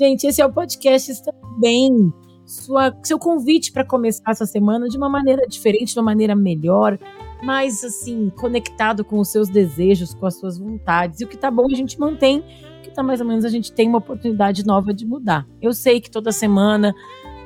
[0.00, 1.12] Gente, esse é o podcast
[1.58, 2.10] Bem.
[2.46, 6.98] Sua, seu convite para começar essa semana de uma maneira diferente, de uma maneira melhor,
[7.42, 11.20] mais assim, conectado com os seus desejos, com as suas vontades.
[11.20, 12.38] E o que tá bom a gente mantém,
[12.78, 15.46] o que tá mais ou menos a gente tem uma oportunidade nova de mudar.
[15.60, 16.94] Eu sei que toda semana,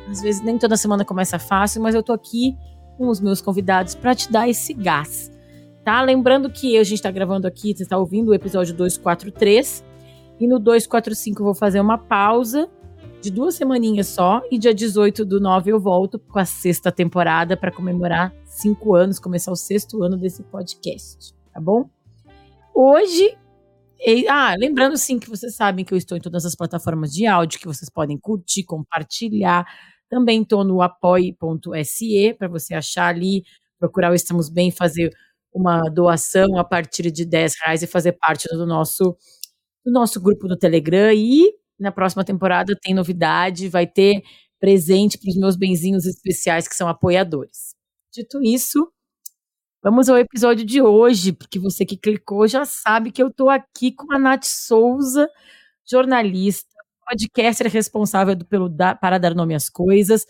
[0.08, 2.56] às vezes nem toda semana começa fácil, mas eu tô aqui
[2.96, 5.28] com os meus convidados para te dar esse gás.
[5.84, 6.00] Tá?
[6.02, 9.92] Lembrando que a gente está gravando aqui, você está ouvindo o episódio 243
[10.38, 12.68] e no 245 eu vou fazer uma pausa
[13.24, 14.42] de duas semaninhas só.
[14.50, 19.18] E dia 18 do 9 eu volto com a sexta temporada para comemorar cinco anos,
[19.18, 21.88] começar o sexto ano desse podcast, tá bom?
[22.74, 23.36] Hoje.
[24.28, 27.58] Ah, lembrando sim que vocês sabem que eu estou em todas as plataformas de áudio
[27.58, 29.64] que vocês podem curtir, compartilhar.
[30.10, 33.44] Também estou no apoie.se para você achar ali,
[33.78, 35.10] procurar o Estamos Bem, fazer
[35.54, 39.16] uma doação a partir de 10 reais e fazer parte do nosso
[39.84, 44.22] no nosso grupo do Telegram e na próxima temporada tem novidade, vai ter
[44.60, 47.74] presente para os meus benzinhos especiais que são apoiadores.
[48.12, 48.90] Dito isso,
[49.82, 53.92] vamos ao episódio de hoje, porque você que clicou já sabe que eu estou aqui
[53.92, 55.28] com a Nath Souza,
[55.88, 56.70] jornalista,
[57.06, 60.24] podcaster responsável pelo para dar nome às coisas,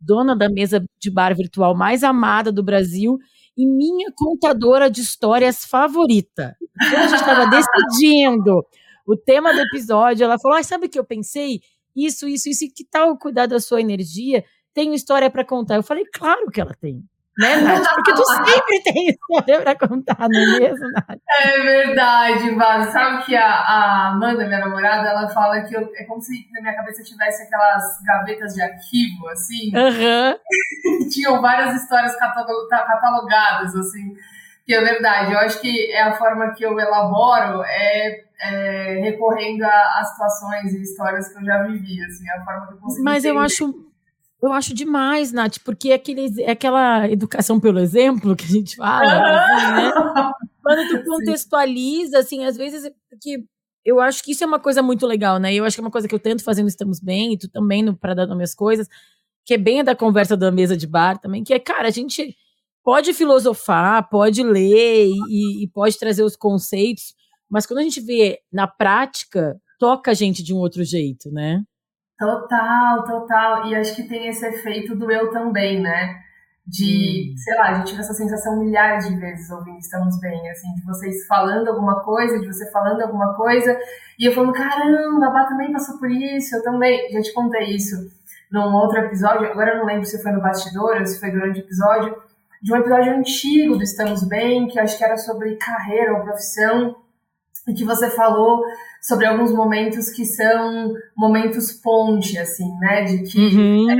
[0.00, 3.18] dona da mesa de bar virtual mais amada do Brasil
[3.56, 6.56] e minha contadora de histórias favorita.
[6.78, 8.64] Quando a gente estava decidindo
[9.10, 11.60] o tema do episódio, ela falou: ah, sabe o que eu pensei?
[11.96, 14.44] Isso, isso, isso, e que tal cuidar da sua energia?
[14.72, 15.74] Tenho história para contar.
[15.74, 17.02] Eu falei, claro que ela tem.
[17.36, 17.94] Né, Nath?
[17.94, 21.18] Porque tu sempre tem história para contar, não é mesmo, Nath?
[21.40, 22.92] É verdade, Vaz.
[22.92, 26.60] Sabe que a, a Amanda, minha namorada, ela fala que eu, é como se na
[26.60, 29.72] minha cabeça tivesse aquelas gavetas de arquivo, assim.
[29.74, 31.08] Uhum.
[31.10, 34.14] Tinham várias histórias catalogadas, assim.
[34.70, 35.32] Que é verdade.
[35.32, 40.72] Eu acho que é a forma que eu elaboro é é, recorrendo a, a, situações
[40.72, 43.84] e histórias que eu já vivi, assim, a forma que eu consegui Mas eu acho,
[44.40, 48.76] eu acho demais, Nath, porque é, aquele, é aquela educação pelo exemplo que a gente
[48.76, 49.92] fala, assim, né?
[50.62, 52.88] Quando tu contextualiza, assim, às vezes
[53.20, 53.44] que
[53.84, 55.52] eu acho que isso é uma coisa muito legal, né?
[55.52, 57.82] Eu acho que é uma coisa que eu tento fazendo Estamos Bem, e tu também
[57.82, 58.86] no Para Dar Minhas Coisas,
[59.44, 62.36] que é bem da conversa da mesa de bar também, que é, cara, a gente
[62.82, 67.14] pode filosofar, pode ler e, e pode trazer os conceitos,
[67.50, 71.62] mas quando a gente vê na prática, toca a gente de um outro jeito, né?
[72.18, 73.66] Total, total.
[73.66, 76.20] E acho que tem esse efeito do eu também, né?
[76.66, 77.36] De, hum.
[77.38, 80.84] sei lá, a gente tive essa sensação milhares de vezes ouvindo Estamos Bem, assim, de
[80.84, 83.76] vocês falando alguma coisa, de você falando alguma coisa,
[84.18, 87.10] e eu falando, caramba, a Bá também passou por isso, eu também.
[87.10, 87.96] Já te contei isso
[88.52, 91.60] num outro episódio, agora eu não lembro se foi no bastidor ou se foi durante
[91.60, 92.14] o episódio,
[92.62, 96.96] de um episódio antigo do Estamos Bem, que acho que era sobre carreira ou profissão,
[97.66, 98.62] e que você falou
[99.00, 103.04] sobre alguns momentos que são momentos ponte, assim, né?
[103.04, 103.90] De que, uhum.
[103.90, 103.96] é,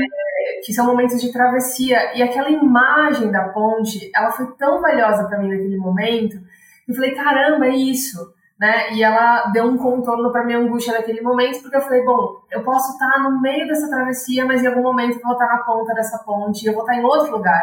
[0.65, 2.17] que são momentos de travessia.
[2.17, 6.39] E aquela imagem da ponte, ela foi tão valiosa para mim naquele momento,
[6.85, 8.35] que eu falei, caramba, é isso.
[8.59, 8.93] Né?
[8.93, 12.63] E ela deu um contorno para minha angústia naquele momento, porque eu falei, bom, eu
[12.63, 15.95] posso estar no meio dessa travessia, mas em algum momento eu vou estar na ponta
[15.95, 17.63] dessa ponte, eu vou estar em outro lugar.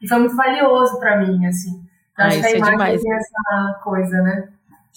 [0.00, 1.82] E foi muito valioso para mim, assim.
[2.18, 4.48] Eu acho que a é imagem é tem essa coisa, né?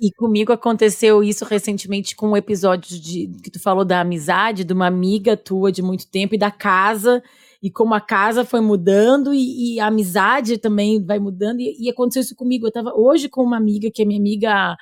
[0.02, 4.72] E comigo aconteceu isso recentemente com um episódio de que tu falou da amizade, de
[4.72, 7.22] uma amiga tua de muito tempo e da casa,
[7.62, 11.60] e como a casa foi mudando e, e a amizade também vai mudando.
[11.60, 12.66] E, e, aconteceu isso comigo.
[12.66, 14.78] Eu tava hoje com uma amiga que é minha amiga há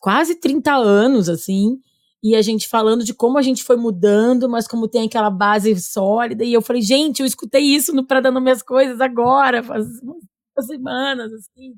[0.00, 1.78] quase 30 anos, assim,
[2.24, 5.78] e a gente falando de como a gente foi mudando, mas como tem aquela base
[5.78, 6.42] sólida.
[6.42, 10.66] E eu falei, gente, eu escutei isso no Pra Dando Minhas Coisas agora, faz umas
[10.66, 11.74] semanas, assim.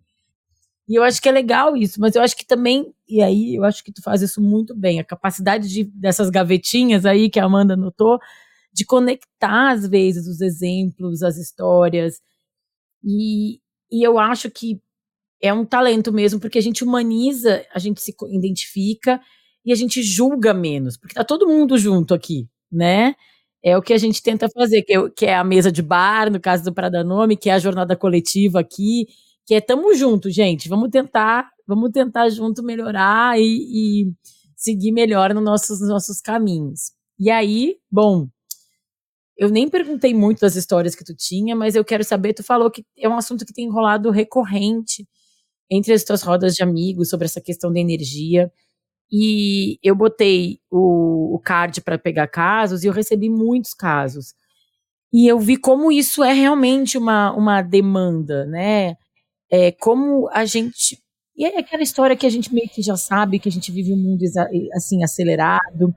[0.88, 3.64] E eu acho que é legal isso, mas eu acho que também, e aí eu
[3.64, 7.44] acho que tu faz isso muito bem, a capacidade de, dessas gavetinhas aí que a
[7.44, 8.20] Amanda notou,
[8.72, 12.22] de conectar às vezes os exemplos, as histórias.
[13.02, 13.60] E,
[13.90, 14.80] e eu acho que
[15.42, 19.20] é um talento mesmo, porque a gente humaniza, a gente se identifica
[19.66, 23.14] e a gente julga menos, porque tá todo mundo junto aqui, né?
[23.62, 26.30] É o que a gente tenta fazer, que é, que é a mesa de bar,
[26.30, 29.08] no caso do Pradanome, que é a jornada coletiva aqui,
[29.44, 30.68] que é tamo junto, gente.
[30.68, 34.12] Vamos tentar, vamos tentar junto melhorar e, e
[34.56, 36.92] seguir melhor nos nossos, nos nossos caminhos.
[37.18, 38.28] E aí, bom,
[39.36, 42.70] eu nem perguntei muito das histórias que tu tinha, mas eu quero saber, tu falou
[42.70, 45.06] que é um assunto que tem enrolado recorrente
[45.70, 48.50] entre as tuas rodas de amigos sobre essa questão da energia.
[49.12, 54.34] E eu botei o, o card para pegar casos e eu recebi muitos casos.
[55.12, 58.96] E eu vi como isso é realmente uma, uma demanda, né?
[59.50, 60.98] É, como a gente.
[61.36, 63.92] E é aquela história que a gente meio que já sabe que a gente vive
[63.92, 64.22] um mundo
[64.74, 65.94] assim acelerado,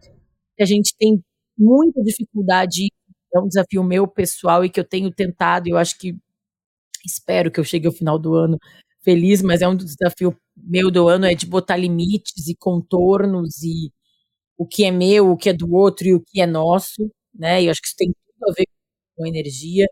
[0.57, 1.21] que a gente tem
[1.57, 2.89] muita dificuldade,
[3.33, 6.15] é um desafio meu pessoal e que eu tenho tentado, eu acho que
[7.05, 8.57] espero que eu chegue ao final do ano
[9.09, 13.91] feliz, mas é um desafio meu do ano é de botar limites e contornos e
[14.57, 17.61] o que é meu, o que é do outro e o que é nosso, né?
[17.63, 18.67] E eu acho que isso tem tudo a ver
[19.17, 19.87] com energia.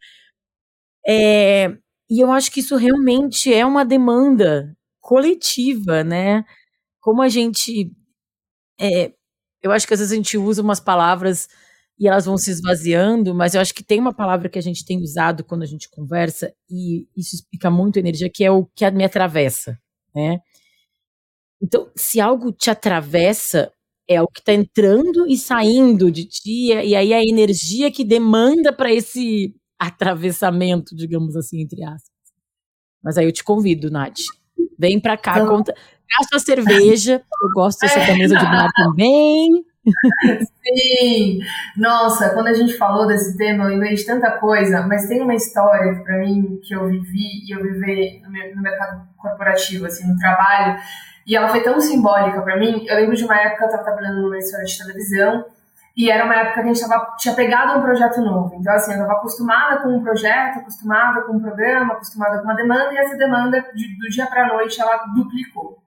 [1.07, 1.69] É,
[2.09, 6.43] e eu acho que isso realmente é uma demanda coletiva, né?
[7.01, 7.91] Como a gente.
[8.79, 9.13] É,
[9.63, 11.49] eu acho que às vezes a gente usa umas palavras
[11.99, 14.85] e elas vão se esvaziando, mas eu acho que tem uma palavra que a gente
[14.85, 18.65] tem usado quando a gente conversa, e isso explica muito a energia, que é o
[18.65, 19.77] que me atravessa,
[20.15, 20.39] né?
[21.61, 23.71] Então, se algo te atravessa,
[24.07, 28.71] é o que está entrando e saindo de ti, e aí a energia que demanda
[28.71, 32.11] para esse atravessamento, digamos assim, entre aspas.
[33.03, 34.19] Mas aí eu te convido, Nath.
[34.77, 35.73] Vem para cá, então, conta.
[36.09, 39.65] Gasta a cerveja, eu gosto dessa camisa de bar também.
[40.63, 41.39] Sim,
[41.75, 45.35] nossa, quando a gente falou desse tema, eu lembrei de tanta coisa, mas tem uma
[45.35, 48.21] história para mim que eu vivi e eu vivi
[48.55, 50.79] no mercado corporativo, assim, no trabalho,
[51.25, 52.85] e ela foi tão simbólica para mim.
[52.87, 55.45] Eu lembro de uma época que eu estava trabalhando numa emissora de televisão
[55.97, 58.55] e era uma época que a gente tava, tinha pegado um projeto novo.
[58.59, 62.53] Então, assim, eu estava acostumada com um projeto, acostumada com um programa, acostumada com uma
[62.53, 65.81] demanda, e essa demanda, de, do dia para noite, ela duplicou.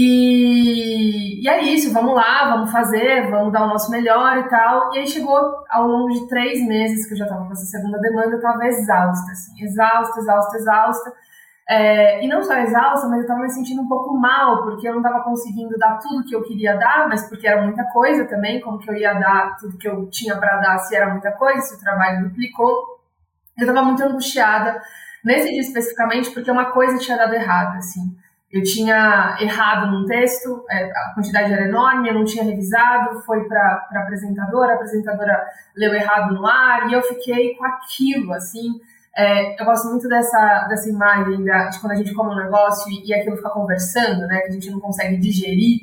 [0.00, 4.94] E, e é isso, vamos lá, vamos fazer, vamos dar o nosso melhor e tal.
[4.94, 5.36] E aí chegou
[5.68, 8.64] ao longo de três meses que eu já estava com essa segunda demanda, eu estava
[8.64, 11.12] exausta, assim, exausta, exausta, exausta.
[11.68, 14.92] É, e não só exausta, mas eu estava me sentindo um pouco mal, porque eu
[14.92, 18.60] não estava conseguindo dar tudo que eu queria dar, mas porque era muita coisa também,
[18.60, 21.60] como que eu ia dar tudo que eu tinha para dar se era muita coisa,
[21.60, 23.00] se o trabalho duplicou.
[23.58, 24.80] Eu estava muito angustiada,
[25.24, 28.16] nesse dia especificamente, porque uma coisa tinha dado errado, assim.
[28.50, 33.44] Eu tinha errado num texto, é, a quantidade era enorme, eu não tinha revisado, foi
[33.44, 35.46] para a apresentadora, a apresentadora
[35.76, 38.80] leu errado no ar, e eu fiquei com aquilo, assim.
[39.14, 42.90] É, eu gosto muito dessa, dessa imagem da, de quando a gente come um negócio
[42.90, 45.80] e, e aquilo fica conversando, né, que a gente não consegue digerir.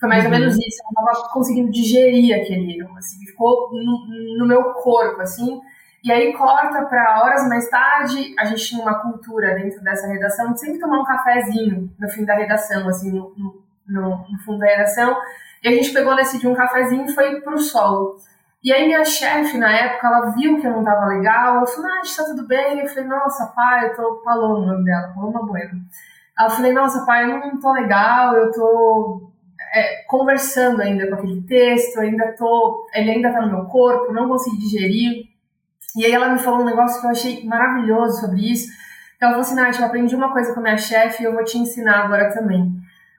[0.00, 0.32] Foi mais uhum.
[0.32, 4.64] ou menos isso, eu não estava conseguindo digerir aquele erro, assim, ficou no, no meu
[4.72, 5.60] corpo, assim,
[6.02, 10.52] e aí corta para horas mais tarde, a gente tinha uma cultura dentro dessa redação
[10.52, 13.34] de sempre tomar um cafezinho no fim da redação, assim, no,
[13.86, 15.16] no, no fundo da redação.
[15.62, 18.16] E a gente pegou nesse dia um cafezinho e foi pro sol.
[18.62, 21.90] E aí minha chefe, na época, ela viu que eu não tava legal, ela falou,
[21.90, 22.80] ah, tá tudo bem?
[22.80, 24.22] Eu falei, nossa, pai, eu tô...
[24.22, 25.80] Paloma o nome dela, Paloma Bueno.
[26.38, 29.30] Ela falei, nossa, pai, eu não tô legal, eu tô
[29.74, 32.86] é, conversando ainda com aquele texto, ainda tô...
[32.94, 35.29] Ele ainda tá no meu corpo, não consegui digerir.
[35.96, 38.68] E aí ela me falou um negócio que eu achei maravilhoso sobre isso.
[39.16, 41.34] Então ela falou assim, Nath, eu aprendi uma coisa com a minha chefe e eu
[41.34, 42.72] vou te ensinar agora também.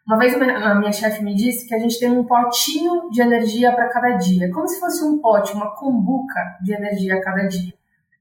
[0.08, 3.72] Uma vez a minha chefe me disse que a gente tem um potinho de energia
[3.72, 7.74] para cada dia, como se fosse um pote, uma cumbuca de energia a cada dia.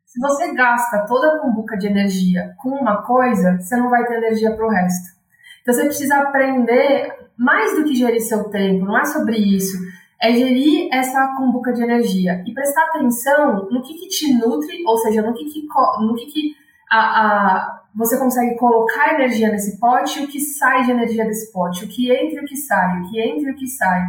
[0.05, 4.17] Se você gasta toda a cumbuca de energia com uma coisa, você não vai ter
[4.17, 5.19] energia para o resto.
[5.63, 9.79] Então você precisa aprender mais do que gerir seu tempo, não é sobre isso
[10.23, 14.99] é gerir essa cumbuca de energia e prestar atenção no que, que te nutre, ou
[14.99, 15.67] seja, no que, que,
[16.01, 16.57] no que, que
[16.91, 21.51] a, a, você consegue colocar energia nesse pote e o que sai de energia desse
[21.51, 24.03] pote, o que entra e o que sai, o que entra e o que sai.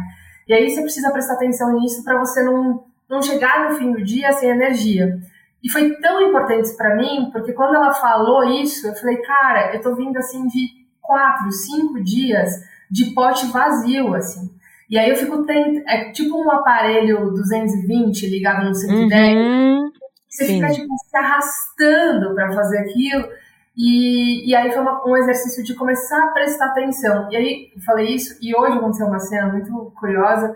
[0.46, 4.04] E aí você precisa prestar atenção nisso para você não, não chegar no fim do
[4.04, 5.18] dia sem energia.
[5.62, 9.80] E foi tão importante para mim, porque quando ela falou isso, eu falei, cara, eu
[9.80, 12.50] tô vindo assim de quatro, cinco dias
[12.90, 14.50] de pote vazio, assim.
[14.92, 15.82] E aí eu fico tent...
[15.88, 19.36] é tipo um aparelho 220 ligado no 110.
[19.38, 19.90] Uhum.
[20.28, 20.54] Você Sim.
[20.56, 23.26] fica tipo, se arrastando para fazer aquilo.
[23.74, 27.26] E, e aí foi uma, um exercício de começar a prestar atenção.
[27.32, 30.54] E aí eu falei isso, e hoje aconteceu uma cena muito curiosa.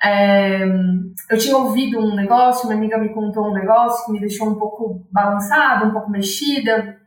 [0.00, 0.64] É,
[1.28, 4.54] eu tinha ouvido um negócio, uma amiga me contou um negócio que me deixou um
[4.54, 6.98] pouco balançada, um pouco mexida,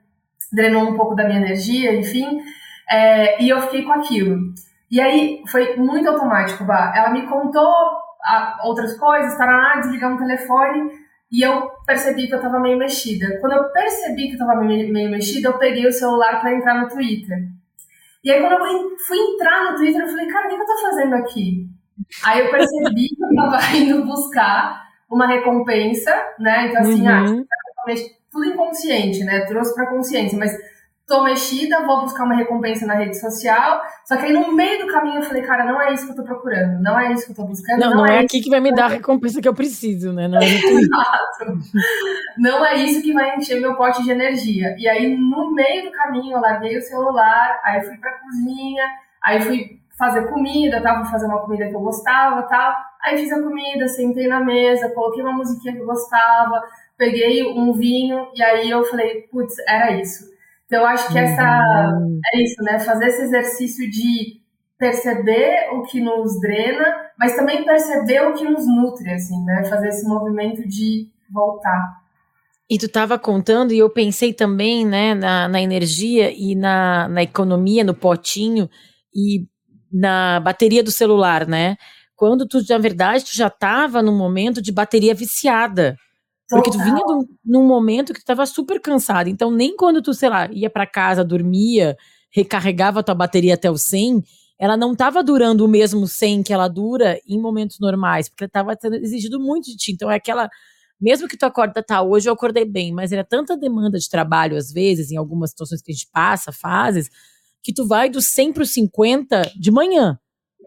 [0.51, 2.41] drenou um pouco da minha energia, enfim.
[2.91, 4.53] É, e eu fiquei com aquilo.
[4.95, 6.93] E aí foi muito automático, Bah.
[6.95, 7.75] Ela me contou
[8.23, 10.89] a, outras coisas, lá, desligar um telefone
[11.29, 13.37] e eu percebi que eu tava meio mexida.
[13.41, 16.81] Quando eu percebi que eu tava meio, meio mexida, eu peguei o celular para entrar
[16.81, 17.39] no Twitter.
[18.23, 20.81] E aí quando eu fui entrar no Twitter, eu falei, cara, o que eu tô
[20.81, 21.69] fazendo aqui?
[22.23, 26.67] Aí eu percebi que eu estava indo buscar uma recompensa, né?
[26.67, 27.45] Então, assim, ah, uhum.
[27.85, 27.93] ah,
[28.31, 29.41] tudo inconsciente, né?
[29.41, 30.57] Trouxe para consciência, mas
[31.07, 33.81] tô mexida, vou buscar uma recompensa na rede social.
[34.05, 36.15] Só que aí no meio do caminho eu falei, cara, não é isso que eu
[36.15, 37.79] tô procurando, não é isso que eu tô buscando.
[37.79, 40.11] Não, não, não é, é aqui que vai me dar a recompensa que eu preciso,
[40.11, 40.27] né?
[40.27, 41.59] Não é Exato.
[42.37, 44.75] Não é isso que vai encher meu pote de energia.
[44.77, 48.83] E aí no meio do caminho eu larguei o celular, aí fui pra cozinha,
[49.23, 52.75] aí fui fazer comida, tava fazendo uma comida que eu gostava tal.
[53.01, 56.63] Aí fiz a comida, sentei na mesa, coloquei uma musiquinha que eu gostava,
[56.97, 60.34] peguei um vinho e aí eu falei, putz, era isso
[60.65, 62.19] então, eu acho que essa uhum.
[62.33, 62.79] é isso, né?
[62.79, 64.41] Fazer esse exercício de
[64.77, 66.83] perceber o que nos drena,
[67.17, 69.63] mas também perceber o que nos nutre, assim, né?
[69.65, 72.03] Fazer esse movimento de voltar.
[72.69, 77.21] E tu estava contando, e eu pensei também, né, na, na energia e na, na
[77.21, 78.67] economia, no potinho
[79.13, 79.45] e
[79.93, 81.77] na bateria do celular, né?
[82.15, 85.95] Quando tu, na verdade, tu já estava num momento de bateria viciada.
[86.49, 89.27] Porque tu vinha num, num momento que tu tava super cansado.
[89.29, 91.97] Então, nem quando tu, sei lá, ia para casa, dormia,
[92.31, 94.23] recarregava tua bateria até o 100,
[94.59, 98.75] ela não tava durando o mesmo 100 que ela dura em momentos normais, porque tava
[98.79, 99.91] sendo exigido muito de ti.
[99.91, 100.49] Então, é aquela.
[101.01, 104.55] Mesmo que tu acorda, tá, hoje eu acordei bem, mas era tanta demanda de trabalho,
[104.55, 107.09] às vezes, em algumas situações que a gente passa, fases,
[107.61, 110.17] que tu vai do 100 pro 50 de manhã.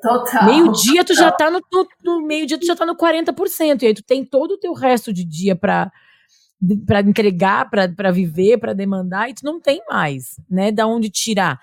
[0.01, 0.45] Total.
[0.45, 3.83] Meio-dia tu já tá no, no, no meio-dia tu já tá no 40%.
[3.83, 5.91] E aí tu tem todo o teu resto de dia para
[6.85, 10.73] para entregar, para viver, para demandar, e tu não tem mais, né?
[10.73, 11.61] Da onde tirar.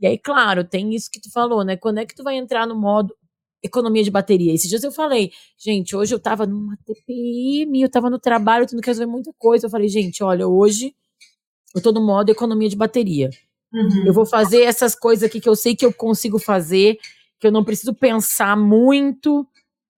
[0.00, 1.76] E aí, claro, tem isso que tu falou, né?
[1.76, 3.14] Quando é que tu vai entrar no modo
[3.62, 4.54] economia de bateria?
[4.54, 8.80] Esses dias eu falei, gente, hoje eu tava numa TPM, eu tava no trabalho, tendo
[8.80, 9.66] que resolver muita coisa.
[9.66, 10.94] Eu falei, gente, olha, hoje
[11.74, 13.30] eu tô no modo economia de bateria.
[13.72, 14.06] Uhum.
[14.06, 16.98] Eu vou fazer essas coisas aqui que eu sei que eu consigo fazer
[17.38, 19.46] que eu não preciso pensar muito,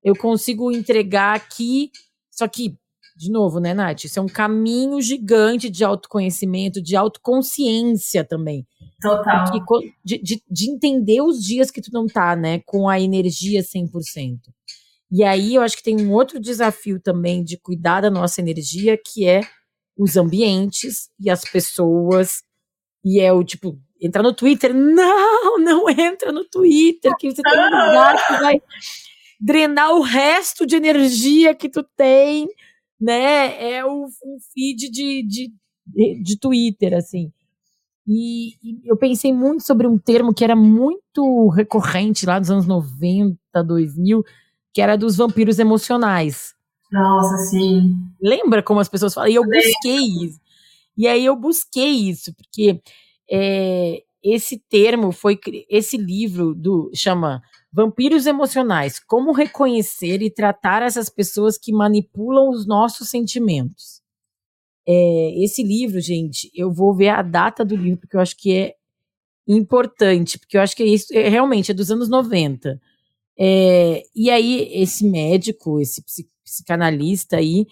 [0.03, 1.91] eu consigo entregar aqui.
[2.31, 2.77] Só que,
[3.17, 4.05] de novo, né, Nath?
[4.05, 8.67] Isso é um caminho gigante de autoconhecimento, de autoconsciência também.
[9.01, 9.45] Total.
[9.51, 13.63] Porque, de, de, de, entender os dias que tu não tá, né, com a energia
[13.63, 14.39] 100%.
[15.11, 18.99] E aí eu acho que tem um outro desafio também de cuidar da nossa energia,
[18.99, 19.41] que é
[19.97, 22.43] os ambientes e as pessoas.
[23.05, 24.75] E é o tipo, entrar no Twitter.
[24.75, 28.63] Não, não entra no Twitter, que você tem um lugar que vai
[29.41, 32.49] drenar o resto de energia que tu tem,
[33.01, 33.77] né?
[33.77, 34.07] É o,
[34.53, 35.53] feed de, de,
[36.23, 37.33] de Twitter, assim.
[38.07, 42.67] E, e, eu pensei muito sobre um termo que era muito recorrente lá nos anos
[42.67, 44.25] 90, 2000,
[44.73, 46.55] que era dos vampiros emocionais.
[46.91, 47.95] Nossa, sim.
[48.21, 49.31] Lembra como as pessoas falam?
[49.31, 50.41] E eu busquei isso.
[50.97, 52.81] E aí eu busquei isso, porque
[53.31, 55.39] é, esse termo foi
[55.71, 57.43] esse livro do chama
[57.73, 64.03] Vampiros Emocionais: Como reconhecer e tratar essas pessoas que manipulam os nossos sentimentos.
[64.87, 68.53] É, esse livro, gente, eu vou ver a data do livro porque eu acho que
[68.53, 68.75] é
[69.47, 72.81] importante, porque eu acho que é isso é, realmente é dos anos 90.
[73.39, 76.03] É, e aí esse médico, esse
[76.43, 77.67] psicanalista aí,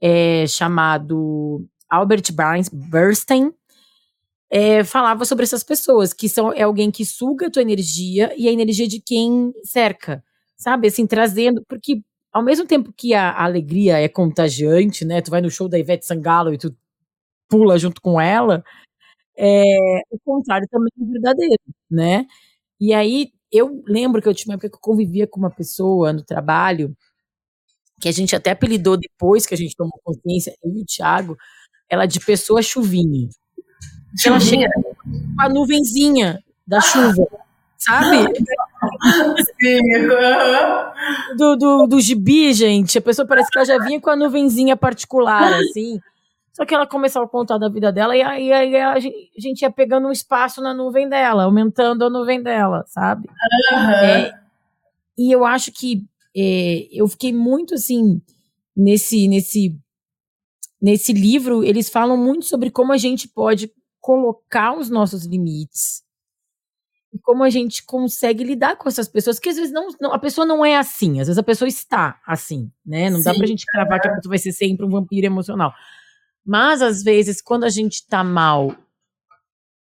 [0.00, 2.32] é, chamado Albert
[2.72, 3.52] Bernstein,
[4.50, 8.48] é, falava sobre essas pessoas, que são é alguém que suga a tua energia e
[8.48, 10.24] a energia de quem cerca,
[10.56, 10.88] sabe?
[10.88, 12.02] Assim, trazendo, porque
[12.32, 15.20] ao mesmo tempo que a, a alegria é contagiante, né?
[15.22, 16.74] Tu vai no show da Ivete Sangalo e tu
[17.48, 18.64] pula junto com ela,
[19.36, 19.64] é,
[20.10, 22.26] o contrário também é verdadeiro, né?
[22.80, 26.12] E aí eu lembro que eu tinha uma época que eu convivia com uma pessoa
[26.12, 26.96] no trabalho,
[28.00, 31.36] que a gente até apelidou depois que a gente tomou consciência, eu e o Thiago,
[31.88, 33.28] ela de pessoa chuvinha.
[34.26, 37.26] Ela chega com a nuvenzinha da chuva,
[37.76, 38.16] sabe?
[39.60, 39.80] Sim.
[41.36, 42.98] Do, do, do gibi, gente.
[42.98, 46.00] A pessoa parece que ela já vinha com a nuvenzinha particular, assim.
[46.52, 48.98] Só que ela começava a contar da vida dela e aí, aí a
[49.38, 53.28] gente ia pegando um espaço na nuvem dela, aumentando a nuvem dela, sabe?
[53.72, 53.90] Uhum.
[53.90, 54.34] É,
[55.16, 56.04] e eu acho que
[56.36, 58.20] é, eu fiquei muito assim
[58.76, 59.76] nesse nesse
[60.80, 63.72] nesse livro eles falam muito sobre como a gente pode
[64.10, 66.02] colocar os nossos limites
[67.14, 70.18] e como a gente consegue lidar com essas pessoas, que às vezes não, não, a
[70.18, 73.08] pessoa não é assim, às vezes a pessoa está assim, né?
[73.08, 73.24] Não Sim.
[73.24, 75.72] dá pra gente cravar que a pessoa vai ser sempre um vampiro emocional.
[76.44, 78.74] Mas às vezes, quando a gente tá mal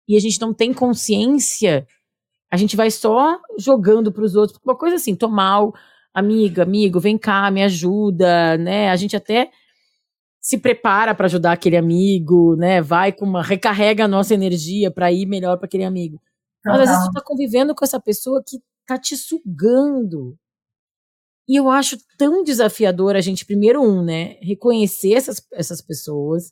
[0.08, 1.88] e a gente não tem consciência,
[2.52, 5.74] a gente vai só jogando para os outros, uma coisa assim, tô mal,
[6.14, 8.92] amiga, amigo, vem cá, me ajuda, né?
[8.92, 9.50] A gente até
[10.42, 12.82] se prepara para ajudar aquele amigo, né?
[12.82, 16.20] Vai com uma recarrega a nossa energia para ir melhor para aquele amigo.
[16.66, 18.58] Mas às vezes tu tá convivendo com essa pessoa que
[18.88, 20.36] tá te sugando.
[21.48, 26.52] E eu acho tão desafiador a gente, primeiro, um, né, reconhecer essas, essas pessoas,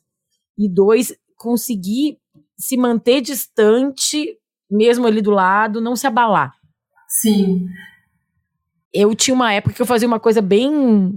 [0.58, 2.18] e dois, conseguir
[2.58, 4.36] se manter distante,
[4.70, 6.52] mesmo ali do lado, não se abalar.
[7.08, 7.66] Sim.
[8.92, 11.14] Eu tinha uma época que eu fazia uma coisa bem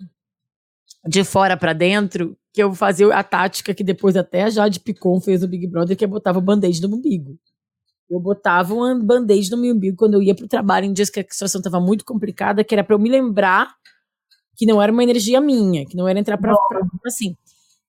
[1.06, 5.20] de fora para dentro, que eu fazia a tática que depois até a Jade Picon
[5.20, 7.38] fez no Big Brother, que é botava band-aid no umbigo.
[8.10, 11.20] Eu botava um band-aid no meu umbigo quando eu ia pro trabalho em dias que
[11.20, 13.74] a situação estava muito complicada, que era para eu me lembrar
[14.56, 17.36] que não era uma energia minha, que não era entrar pra, pra assim.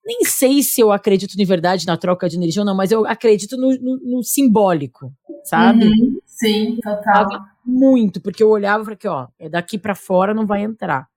[0.05, 3.07] Nem sei se eu acredito de verdade na troca de energia ou não, mas eu
[3.07, 5.13] acredito no, no, no simbólico,
[5.45, 5.87] sabe?
[5.87, 7.27] Uhum, sim, total.
[7.65, 11.09] Muito, porque eu olhava e falei que, ó, é daqui para fora, não vai entrar.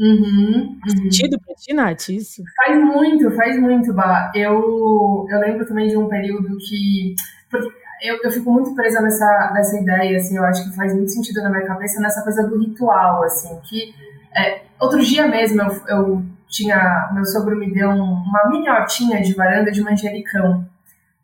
[0.00, 1.40] Uhum, faz sentido uhum.
[1.40, 2.42] pra ti, Nath, isso?
[2.64, 4.30] Faz muito, faz muito, Bah.
[4.34, 7.14] Eu, eu lembro também de um período que...
[8.00, 11.42] Eu, eu fico muito presa nessa, nessa ideia, assim, eu acho que faz muito sentido
[11.42, 13.92] na minha cabeça, nessa coisa do ritual, assim, que...
[14.36, 17.10] É, outro dia mesmo eu, eu tinha...
[17.12, 20.64] Meu sogro me deu um, uma mini hortinha de varanda de manjericão.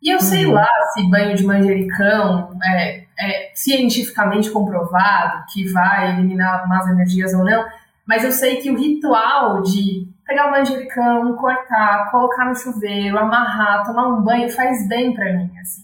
[0.01, 0.53] E eu sei uhum.
[0.53, 7.43] lá se banho de manjericão é, é cientificamente comprovado que vai eliminar más energias ou
[7.43, 7.65] não,
[8.07, 13.85] mas eu sei que o ritual de pegar o manjericão, cortar, colocar no chuveiro, amarrar,
[13.85, 15.83] tomar um banho faz bem para mim, assim.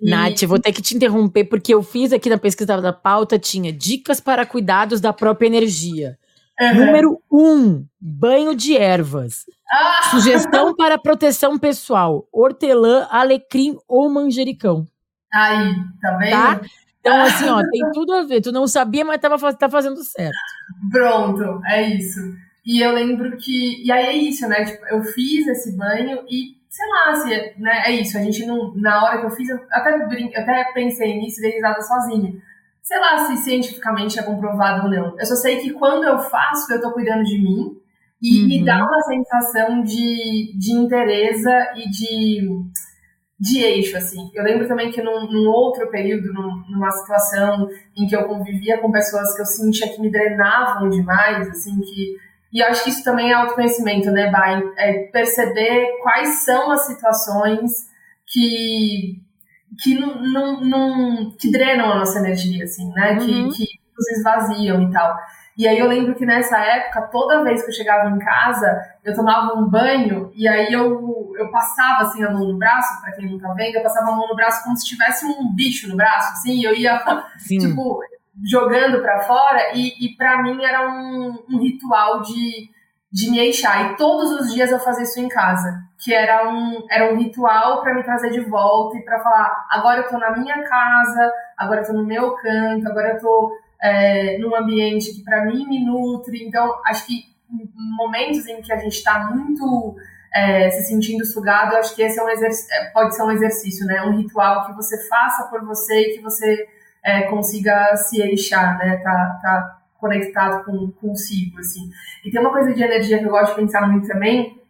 [0.00, 0.10] E...
[0.10, 3.72] Nath, vou ter que te interromper porque eu fiz aqui na pesquisa da pauta tinha
[3.72, 6.18] dicas para cuidados da própria energia.
[6.60, 6.86] Uhum.
[6.86, 9.44] Número um, banho de ervas.
[9.70, 10.10] Ah!
[10.10, 14.86] Sugestão para proteção pessoal: hortelã, alecrim ou manjericão.
[15.32, 16.30] Aí, tá vendo?
[16.30, 16.60] Tá?
[17.02, 18.40] Então, assim, ó, tem tudo a ver.
[18.40, 20.36] Tu não sabia, mas tava, tá fazendo certo.
[20.90, 22.20] Pronto, é isso.
[22.64, 23.84] E eu lembro que.
[23.84, 24.64] E aí é isso, né?
[24.64, 27.82] Tipo, eu fiz esse banho e, sei lá, se, né?
[27.86, 28.16] É isso.
[28.16, 28.72] A gente não.
[28.76, 30.30] Na hora que eu fiz, eu até, brin...
[30.32, 32.34] eu até pensei nisso e dei risada sozinha.
[32.80, 35.16] Sei lá se cientificamente é comprovado ou não.
[35.18, 37.76] Eu só sei que quando eu faço, eu tô cuidando de mim.
[38.20, 38.48] E, uhum.
[38.50, 42.48] e dá uma sensação de, de interesse e de
[43.42, 44.30] de eixo, assim.
[44.34, 48.78] Eu lembro também que num, num outro período, num, numa situação em que eu convivia
[48.78, 52.16] com pessoas que eu sentia que me drenavam demais, assim, que...
[52.52, 54.62] E eu acho que isso também é autoconhecimento, né, Bay?
[54.76, 57.88] É perceber quais são as situações
[58.26, 59.20] que
[59.82, 63.12] que não, não, não, que drenam a nossa energia, assim, né?
[63.12, 63.48] Uhum.
[63.48, 65.16] Que, que nos esvaziam e tal.
[65.56, 69.14] E aí eu lembro que nessa época, toda vez que eu chegava em casa, eu
[69.14, 73.30] tomava um banho e aí eu, eu passava assim a mão no braço, para quem
[73.30, 75.96] não tá vendo, eu passava a mão no braço como se tivesse um bicho no
[75.96, 77.02] braço, assim, eu ia,
[77.38, 77.58] Sim.
[77.58, 78.00] tipo,
[78.44, 82.70] jogando para fora e, e para mim era um, um ritual de,
[83.12, 83.92] de me eixar.
[83.92, 87.82] E todos os dias eu fazia isso em casa, que era um, era um ritual
[87.82, 91.82] para me trazer de volta e para falar: agora eu tô na minha casa, agora
[91.82, 95.84] eu tô no meu canto, agora eu tô é, num ambiente que para mim me
[95.84, 96.44] nutre.
[96.46, 97.32] Então, acho que
[97.74, 99.96] momentos em que a gente está muito
[100.34, 104.02] é, se sentindo sugado, acho que esse é um é, pode ser um exercício, né?
[104.02, 106.66] Um ritual que você faça por você e que você
[107.04, 108.96] é, consiga se eixar, né?
[108.98, 111.90] Tá, tá conectado com consigo, assim.
[112.24, 114.60] E tem uma coisa de energia que eu gosto de pensar muito também.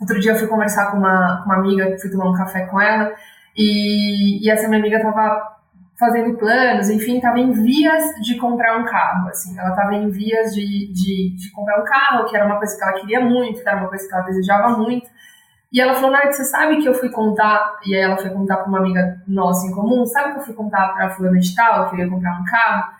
[0.00, 3.14] Outro dia eu fui conversar com uma, uma amiga, fui tomar um café com ela,
[3.56, 5.59] e, e essa minha amiga tava
[6.00, 10.54] fazendo planos, enfim, estava em vias de comprar um carro, assim, ela estava em vias
[10.54, 13.68] de, de, de, comprar um carro, que era uma coisa que ela queria muito, que
[13.68, 15.06] era uma coisa que ela desejava muito,
[15.70, 18.56] e ela falou, Nath, você sabe que eu fui contar, e aí ela foi contar
[18.56, 21.90] para uma amiga nossa em comum, sabe que eu fui contar para fulana de tal,
[21.90, 22.92] que eu ia comprar um carro?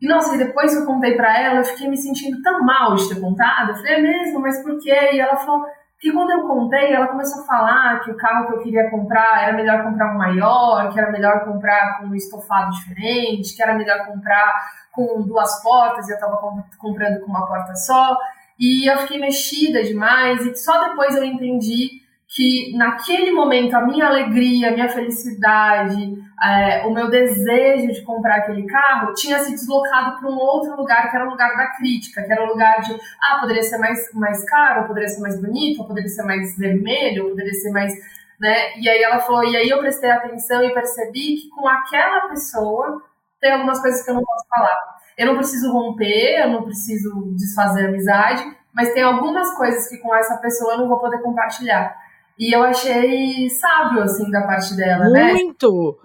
[0.00, 2.94] E, nossa, e depois que eu contei para ela, eu fiquei me sentindo tão mal
[2.94, 5.10] de ter contado, eu falei, é mesmo, mas por quê?
[5.12, 5.66] E ela falou,
[6.00, 9.42] que quando eu contei, ela começou a falar que o carro que eu queria comprar
[9.42, 13.74] era melhor comprar um maior, que era melhor comprar com um estofado diferente, que era
[13.74, 14.50] melhor comprar
[14.90, 16.38] com duas portas e eu estava
[16.78, 18.16] comprando com uma porta só.
[18.58, 21.99] E eu fiquei mexida demais e só depois eu entendi
[22.32, 28.36] que naquele momento a minha alegria, a minha felicidade, é, o meu desejo de comprar
[28.36, 32.22] aquele carro tinha se deslocado para um outro lugar, que era o lugar da crítica,
[32.22, 35.84] que era o lugar de, ah, poderia ser mais, mais caro, poderia ser mais bonito,
[35.84, 37.92] poderia ser mais vermelho, poderia ser mais,
[38.38, 38.78] né?
[38.78, 43.02] E aí ela falou, e aí eu prestei atenção e percebi que com aquela pessoa
[43.40, 44.78] tem algumas coisas que eu não posso falar.
[45.18, 49.98] Eu não preciso romper, eu não preciso desfazer a amizade, mas tem algumas coisas que
[49.98, 52.08] com essa pessoa eu não vou poder compartilhar.
[52.40, 55.32] E eu achei sábio, assim, da parte dela, muito, né?
[55.34, 55.98] Muito!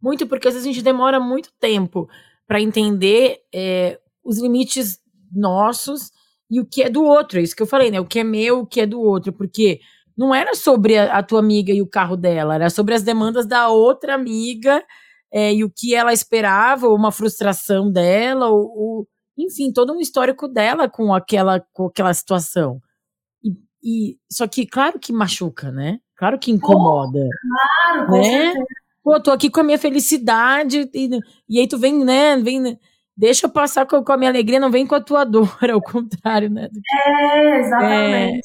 [0.00, 2.08] Muito, porque às vezes a gente demora muito tempo
[2.46, 4.98] para entender é, os limites
[5.30, 6.10] nossos
[6.50, 7.38] e o que é do outro.
[7.38, 8.00] É isso que eu falei, né?
[8.00, 9.34] O que é meu, o que é do outro.
[9.34, 9.80] Porque
[10.16, 13.46] não era sobre a, a tua amiga e o carro dela, era sobre as demandas
[13.46, 14.82] da outra amiga
[15.30, 20.00] é, e o que ela esperava, ou uma frustração dela, ou, ou enfim, todo um
[20.00, 22.80] histórico dela com aquela, com aquela situação.
[23.82, 25.98] E, só que, claro que machuca, né?
[26.16, 27.28] Claro que incomoda.
[27.88, 28.54] claro, com né?
[29.02, 31.10] Pô, tô aqui com a minha felicidade e,
[31.48, 32.36] e aí tu vem, né?
[32.36, 32.78] Vem,
[33.16, 35.82] deixa eu passar com, com a minha alegria, não vem com a tua dor, ao
[35.82, 36.68] contrário, né?
[37.06, 38.38] É, exatamente.
[38.38, 38.40] É,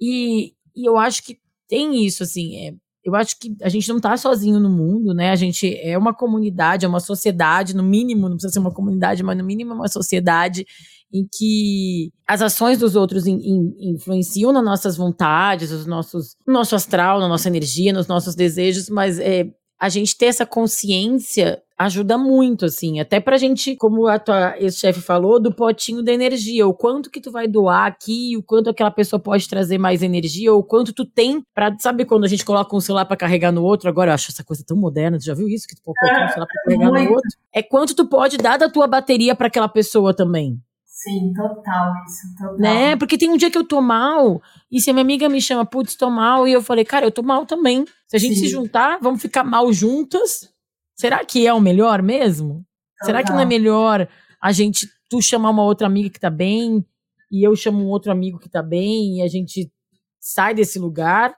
[0.00, 2.74] e, e eu acho que tem isso, assim, é,
[3.10, 5.30] eu acho que a gente não está sozinho no mundo, né?
[5.30, 9.22] A gente é uma comunidade, é uma sociedade, no mínimo, não precisa ser uma comunidade,
[9.22, 10.66] mas no mínimo é uma sociedade
[11.12, 16.54] em que as ações dos outros in, in, influenciam nas nossas vontades, nos nossos, no
[16.54, 21.62] nosso astral, na nossa energia, nos nossos desejos, mas é, a gente ter essa consciência
[21.78, 26.66] ajuda muito, assim, até pra gente, como a tua ex-chefe falou, do potinho da energia,
[26.66, 30.52] o quanto que tu vai doar aqui, o quanto aquela pessoa pode trazer mais energia,
[30.52, 33.50] ou o quanto tu tem pra, sabe quando a gente coloca um celular pra carregar
[33.50, 35.80] no outro, agora eu acho essa coisa tão moderna, tu já viu isso, que tu
[35.82, 37.30] pode colocar um celular pra carregar no outro?
[37.50, 40.60] É quanto tu pode dar da tua bateria para aquela pessoa também.
[41.02, 42.58] Sim, total isso, total.
[42.58, 42.94] Né?
[42.94, 45.64] Porque tem um dia que eu tô mal, e se a minha amiga me chama,
[45.64, 47.86] putz, tô mal, e eu falei, cara, eu tô mal também.
[48.06, 48.42] Se a gente Sim.
[48.42, 50.52] se juntar, vamos ficar mal juntas.
[50.94, 52.66] Será que é o melhor mesmo?
[52.98, 53.06] Total.
[53.06, 54.06] Será que não é melhor
[54.42, 56.84] a gente, tu chamar uma outra amiga que tá bem,
[57.32, 59.72] e eu chamo um outro amigo que tá bem, e a gente
[60.20, 61.34] sai desse lugar?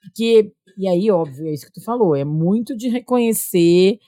[0.00, 3.98] Porque, e aí, óbvio, é isso que tu falou, é muito de reconhecer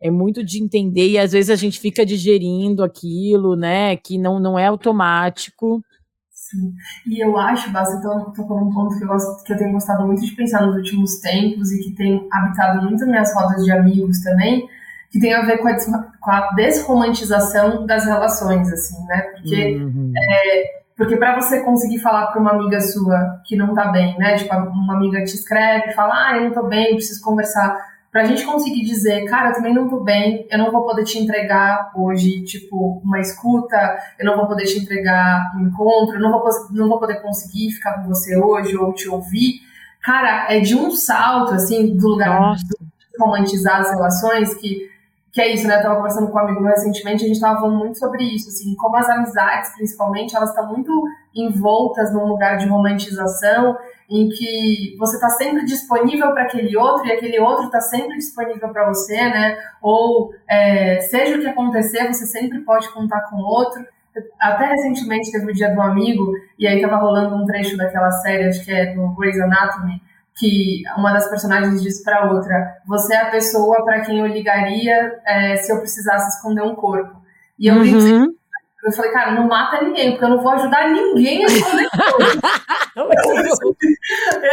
[0.00, 4.38] é muito de entender e às vezes a gente fica digerindo aquilo, né, que não,
[4.38, 5.82] não é automático.
[6.30, 6.74] Sim.
[7.06, 10.06] E eu acho, Basta, então, tocou num ponto que eu, gosto, que eu tenho gostado
[10.06, 13.72] muito de pensar nos últimos tempos e que tem habitado muito nas minhas rodas de
[13.72, 14.68] amigos também,
[15.10, 15.74] que tem a ver com a,
[16.20, 19.22] com a desromantização das relações, assim, né?
[19.22, 20.12] Porque, uhum.
[20.16, 20.64] é,
[20.96, 24.36] porque para você conseguir falar para uma amiga sua que não tá bem, né?
[24.36, 27.76] Tipo, uma amiga te escreve, fala, ah, eu não tô bem, preciso conversar
[28.16, 31.18] pra gente conseguir dizer, cara, eu também não tô bem, eu não vou poder te
[31.18, 36.30] entregar hoje, tipo, uma escuta, eu não vou poder te entregar um encontro, eu não
[36.30, 39.60] vou, não vou poder conseguir ficar com você hoje ou te ouvir.
[40.02, 42.64] Cara, é de um salto, assim, do lugar Nossa.
[42.64, 42.76] de
[43.20, 44.88] romantizar as relações que
[45.30, 45.76] que é isso, né?
[45.76, 48.48] Eu tava conversando com um amigo meu recentemente, a gente tava falando muito sobre isso,
[48.48, 50.90] assim, como as amizades, principalmente, elas estão muito
[51.34, 53.76] envoltas num lugar de romantização,
[54.08, 58.68] em que você tá sempre disponível para aquele outro e aquele outro tá sempre disponível
[58.68, 59.58] para você, né?
[59.82, 63.84] Ou é, seja o que acontecer, você sempre pode contar com o outro.
[64.40, 68.48] Até recentemente teve o dia do amigo, e aí tava rolando um trecho daquela série,
[68.48, 70.00] acho que é do Grey's Anatomy,
[70.38, 75.20] que uma das personagens diz para outra: Você é a pessoa para quem eu ligaria
[75.26, 77.16] é, se eu precisasse esconder um corpo.
[77.58, 78.34] E eu uhum.
[78.84, 81.76] Eu falei, cara, não mata ninguém, porque eu não vou ajudar ninguém a corpo.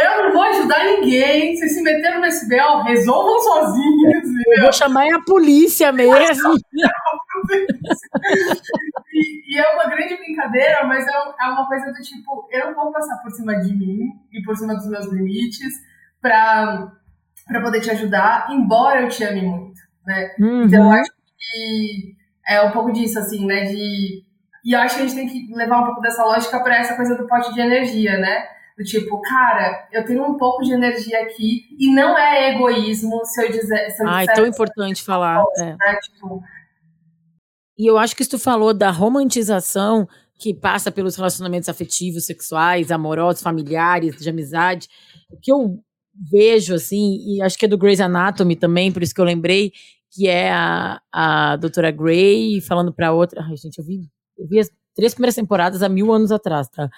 [0.02, 1.54] eu não vou ajudar ninguém.
[1.54, 4.28] Vocês se meteram nesse BL, resolvam sozinhos.
[4.56, 6.54] Eu vou chamar a polícia mesmo.
[9.12, 12.74] e, e, é uma grande brincadeira, mas é, é, uma coisa do tipo, eu não
[12.74, 15.74] vou passar por cima de mim e por cima dos meus limites
[16.20, 16.90] pra,
[17.46, 20.34] pra poder te ajudar, embora eu te ame muito, né?
[20.40, 20.64] Uhum.
[20.64, 23.64] Então eu acho que é um pouco disso, assim, né?
[23.64, 24.22] De,
[24.64, 26.96] e eu acho que a gente tem que levar um pouco dessa lógica para essa
[26.96, 28.46] coisa do pote de energia, né?
[28.76, 33.42] Do tipo, cara, eu tenho um pouco de energia aqui e não é egoísmo se
[33.42, 33.90] eu dizer.
[33.90, 35.44] Se eu ah, é tão importante falar.
[35.58, 35.64] é.
[35.64, 35.98] né?
[36.02, 36.42] Tipo,
[37.78, 42.90] e eu acho que isso tu falou da romantização que passa pelos relacionamentos afetivos, sexuais,
[42.90, 44.88] amorosos, familiares, de amizade.
[45.30, 45.78] O que eu
[46.30, 49.72] vejo, assim, e acho que é do Grey's Anatomy também, por isso que eu lembrei,
[50.14, 53.42] que é a, a doutora Grey falando para outra.
[53.42, 56.88] Ai, gente, eu vi, eu vi as três primeiras temporadas há mil anos atrás, tá?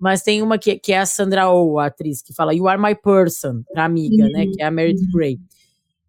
[0.00, 2.80] Mas tem uma que, que é a Sandra Oh, a atriz, que fala You are
[2.80, 4.32] my person, pra amiga, uhum.
[4.32, 4.46] né?
[4.46, 5.38] Que é a Meredith Grey.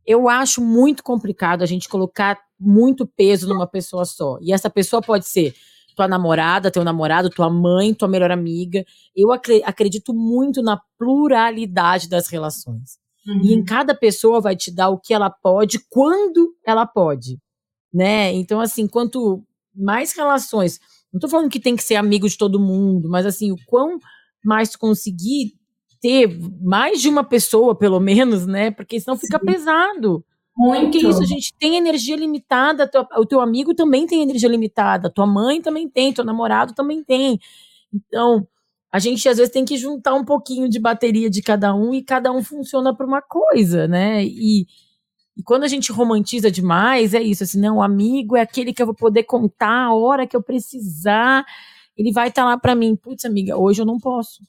[0.05, 4.37] Eu acho muito complicado a gente colocar muito peso numa pessoa só.
[4.41, 5.53] E essa pessoa pode ser
[5.95, 8.83] tua namorada, teu namorado, tua mãe, tua melhor amiga.
[9.15, 13.02] Eu acredito muito na pluralidade das relações.
[13.27, 13.41] Uhum.
[13.43, 13.65] E em uhum.
[13.65, 17.39] cada pessoa vai te dar o que ela pode, quando ela pode,
[17.93, 18.33] né?
[18.33, 19.43] Então, assim, quanto
[19.75, 20.79] mais relações,
[21.11, 23.99] não tô falando que tem que ser amigo de todo mundo, mas assim, o quão
[24.43, 25.53] mais conseguir
[26.01, 28.71] ter mais de uma pessoa, pelo menos, né?
[28.71, 29.45] Porque senão fica Sim.
[29.45, 30.25] pesado.
[30.55, 30.91] Muito.
[30.91, 35.25] Porque isso, a gente tem energia limitada, o teu amigo também tem energia limitada, tua
[35.25, 37.39] mãe também tem, teu namorado também tem.
[37.91, 38.47] Então,
[38.93, 42.03] a gente às vezes tem que juntar um pouquinho de bateria de cada um e
[42.03, 44.23] cada um funciona para uma coisa, né?
[44.23, 44.67] E,
[45.35, 48.81] e, quando a gente romantiza demais, é isso, assim, não, o amigo é aquele que
[48.81, 51.43] eu vou poder contar a hora que eu precisar,
[51.97, 54.43] ele vai estar tá lá para mim, putz, amiga, hoje eu não posso.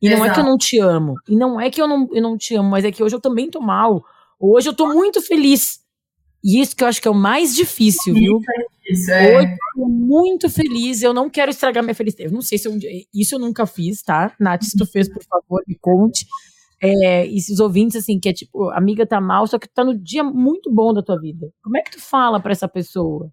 [0.00, 0.20] E Exato.
[0.20, 2.38] não é que eu não te amo, e não é que eu não, eu não
[2.38, 4.04] te amo, mas é que hoje eu também tô mal,
[4.40, 5.80] Hoje eu tô muito feliz.
[6.44, 8.40] E isso que eu acho que é o mais difícil, viu?
[8.88, 9.38] Isso é.
[9.38, 12.30] Hoje eu tô muito feliz, eu não quero estragar minha felicidade.
[12.30, 12.78] Eu não sei se eu,
[13.12, 14.34] isso eu nunca fiz, tá?
[14.40, 16.26] Nath, se tu fez, por favor, me conte.
[16.80, 19.98] É, esses ouvintes, assim, que é tipo, amiga tá mal, só que tu tá no
[19.98, 21.50] dia muito bom da tua vida.
[21.62, 23.30] Como é que tu fala para essa pessoa?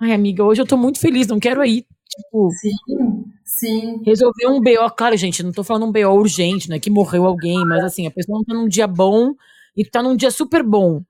[0.00, 1.84] Ai, amiga, hoje eu tô muito feliz, não quero ir.
[2.08, 4.02] Tipo, sim, sim.
[4.04, 6.80] Resolver um BO, claro, gente, não tô falando um BO urgente, né?
[6.80, 9.34] Que morreu alguém, mas assim, a pessoa não tá num dia bom
[9.76, 11.02] e tu tá num dia super bom.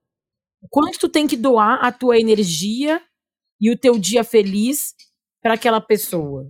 [0.68, 3.00] Quanto tu tem que doar a tua energia
[3.60, 4.94] e o teu dia feliz
[5.42, 6.48] para aquela pessoa?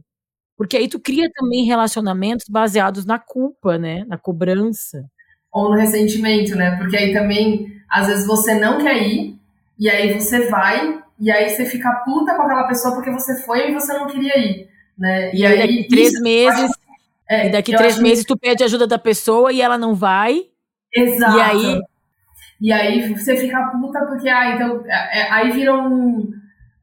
[0.57, 4.05] Porque aí tu cria também relacionamentos baseados na culpa, né?
[4.07, 5.05] Na cobrança.
[5.53, 6.77] Ou no ressentimento, né?
[6.77, 9.39] Porque aí também, às vezes você não quer ir,
[9.79, 13.71] e aí você vai, e aí você fica puta com aquela pessoa porque você foi
[13.71, 14.69] e você não queria ir,
[14.99, 15.35] né?
[15.35, 16.71] E, e aí, daqui três isso, meses,
[17.29, 20.45] é, e daqui três meses tu pede ajuda da pessoa e ela não vai.
[20.95, 21.39] Exato.
[21.39, 21.81] E aí
[22.61, 26.31] e aí você fica puta porque, ah, então, é, é aí vira um,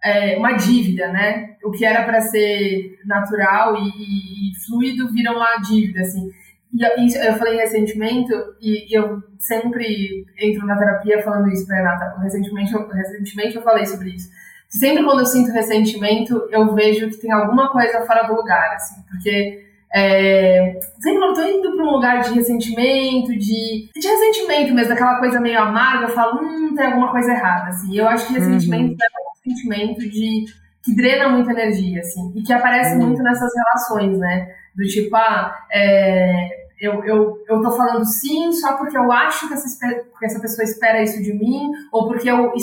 [0.03, 1.55] é, uma dívida, né?
[1.63, 6.31] O que era para ser natural e, e, e, fluido vira uma dívida, assim.
[6.73, 12.19] E eu falei ressentimento e, e eu sempre entro na terapia falando isso pra Renata.
[12.21, 14.29] Recentemente, recentemente eu falei sobre isso.
[14.69, 19.01] Sempre quando eu sinto ressentimento, eu vejo que tem alguma coisa fora do lugar, assim,
[19.09, 24.73] porque é, sempre quando eu tô indo para um lugar de ressentimento, de, de ressentimento
[24.73, 27.97] mesmo, daquela coisa meio amarga, eu falo, hum, tem alguma coisa errada, assim.
[27.97, 28.97] Eu acho que ressentimento uhum.
[29.01, 30.45] é um sentimento de
[30.83, 33.07] que drena muita energia, assim, e que aparece uhum.
[33.07, 34.53] muito nessas relações, né?
[34.75, 39.53] Do tipo, ah, é, eu, eu, eu tô falando sim só porque eu acho que
[39.53, 42.53] essa, que essa pessoa espera isso de mim, ou porque eu,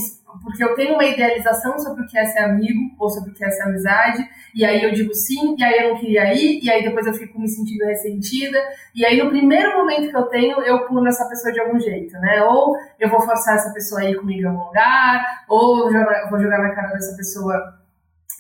[0.43, 3.45] porque eu tenho uma idealização sobre o que é ser amigo, ou sobre o que
[3.45, 6.71] é ser amizade, e aí eu digo sim, e aí eu não queria ir, e
[6.71, 8.59] aí depois eu fico me sentindo ressentida,
[8.95, 12.13] e aí no primeiro momento que eu tenho, eu pulo nessa pessoa de algum jeito,
[12.19, 12.43] né?
[12.43, 16.39] Ou eu vou forçar essa pessoa a ir comigo em algum lugar, ou eu vou
[16.39, 17.84] jogar na cara dessa pessoa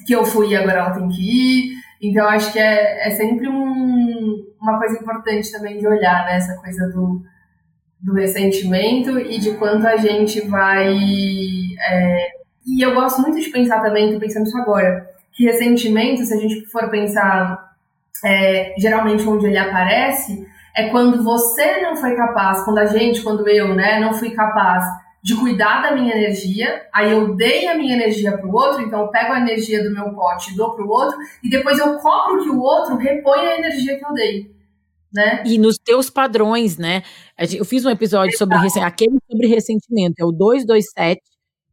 [0.06, 1.74] que eu fui e agora ela tem que ir.
[2.02, 6.36] Então acho que é, é sempre um, uma coisa importante também de olhar, né?
[6.36, 7.22] Essa coisa do,
[8.00, 10.94] do ressentimento e de quanto a gente vai.
[11.90, 12.28] É...
[12.66, 16.38] E eu gosto muito de pensar também, tô pensando isso agora, que ressentimento, se a
[16.38, 17.72] gente for pensar
[18.24, 23.46] é, geralmente onde ele aparece, é quando você não foi capaz, quando a gente, quando
[23.48, 24.84] eu, né, não fui capaz
[25.24, 29.00] de cuidar da minha energia, aí eu dei a minha energia para o outro, então
[29.00, 31.98] eu pego a energia do meu pote e dou para o outro, e depois eu
[31.98, 34.54] cobro que o outro reponha a energia que eu dei.
[35.10, 35.42] Né?
[35.46, 37.02] E nos teus padrões, né?
[37.38, 41.22] Eu fiz um episódio sobre aquele sobre ressentimento, é o 227,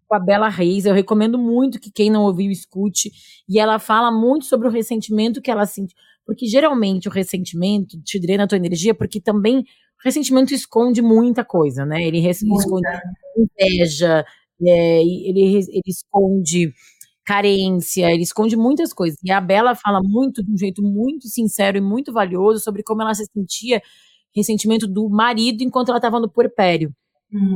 [0.07, 0.85] com a Bela Reis.
[0.85, 3.11] Eu recomendo muito que quem não ouviu escute.
[3.49, 5.95] E ela fala muito sobre o ressentimento que ela sente.
[6.23, 9.65] Porque geralmente o ressentimento te drena a tua energia, porque também
[10.03, 12.03] ressentimento esconde muita coisa, né?
[12.03, 12.87] Ele esconde
[13.37, 14.25] inveja,
[14.61, 16.73] é, ele, ele esconde
[17.25, 19.17] carência, ele esconde muitas coisas.
[19.23, 23.01] E a Bela fala muito, de um jeito muito sincero e muito valioso, sobre como
[23.01, 23.81] ela se sentia
[24.35, 26.93] ressentimento do marido enquanto ela estava no puerpério.
[27.31, 27.55] Hum.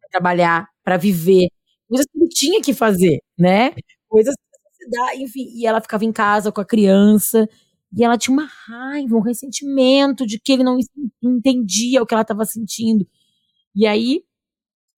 [0.00, 1.48] Para trabalhar, para viver,
[1.88, 3.74] coisas que ele tinha que fazer, né?
[4.08, 4.34] Coisas
[4.78, 7.48] que dá, enfim, e ela ficava em casa com a criança
[7.96, 10.78] e ela tinha uma raiva, um ressentimento de que ele não
[11.22, 13.06] entendia o que ela estava sentindo.
[13.76, 14.22] E aí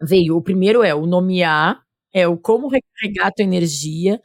[0.02, 1.82] veio, o primeiro é o nomear,
[2.14, 4.20] é o como recarregar a tua energia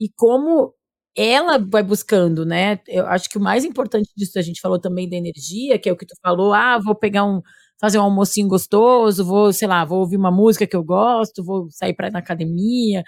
[0.00, 0.74] e como
[1.16, 2.80] ela vai buscando, né?
[2.88, 5.92] Eu acho que o mais importante disso a gente falou também da energia, que é
[5.92, 7.42] o que tu falou, ah, vou pegar um
[7.80, 11.68] fazer um almocinho gostoso, vou, sei lá, vou ouvir uma música que eu gosto, vou
[11.70, 13.02] sair para na academia,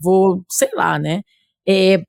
[0.00, 1.22] vou, sei lá, né?
[1.68, 2.02] É,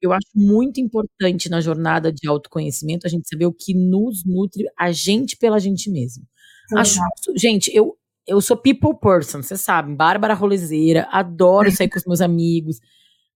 [0.00, 4.64] eu acho muito importante na jornada de autoconhecimento a gente saber o que nos nutre
[4.78, 6.24] a gente pela gente mesmo.
[6.72, 6.78] Uhum.
[6.78, 7.00] Acho,
[7.36, 12.20] gente, eu eu sou people person, você sabe, Bárbara rolezeira, adoro sair com os meus
[12.20, 12.78] amigos.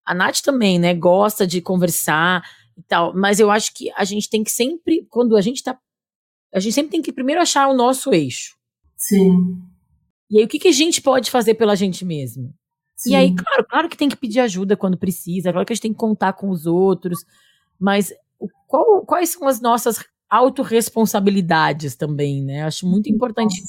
[0.04, 2.42] A Nath também, né, gosta de conversar
[2.76, 5.78] e tal, mas eu acho que a gente tem que sempre, quando a gente tá
[6.54, 8.54] a gente sempre tem que primeiro achar o nosso eixo.
[8.94, 9.58] Sim.
[10.30, 12.54] E aí, o que, que a gente pode fazer pela gente mesmo?
[13.02, 13.10] Sim.
[13.10, 15.82] E aí, claro, claro que tem que pedir ajuda quando precisa, claro que a gente
[15.82, 17.18] tem que contar com os outros,
[17.78, 18.12] mas
[18.68, 22.62] qual, quais são as nossas autorresponsabilidades também, né?
[22.62, 23.60] Acho muito importante.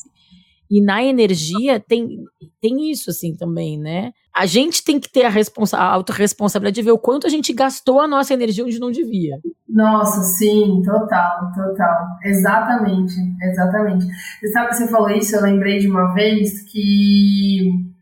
[0.69, 2.23] E na energia tem,
[2.61, 4.11] tem isso, assim, também, né?
[4.33, 7.51] A gente tem que ter a, responsa a autorresponsabilidade de ver o quanto a gente
[7.53, 9.39] gastou a nossa energia onde não devia.
[9.67, 12.05] Nossa, sim, total, total.
[12.23, 14.05] Exatamente, exatamente.
[14.05, 17.92] Você sabe que você falou isso, eu lembrei de uma vez que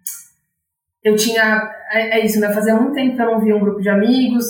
[1.04, 1.70] eu tinha.
[1.92, 2.54] É, é, isso, né?
[2.54, 4.46] Fazia muito tempo que eu não via um grupo de amigos,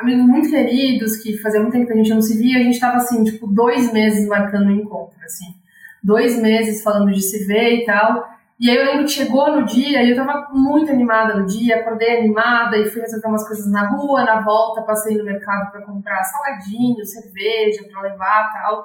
[0.00, 2.78] amigos muito queridos, que fazia muito tempo que a gente não se via, a gente
[2.78, 5.58] tava assim, tipo, dois meses marcando um encontro, assim
[6.02, 8.26] dois meses falando de se ver e tal.
[8.60, 11.76] E aí eu lembro que chegou no dia e eu tava muito animada no dia,
[11.76, 15.82] acordei animada e fui resolver umas coisas na rua, na volta, passei no mercado para
[15.82, 18.84] comprar saladinho, cerveja para levar tal.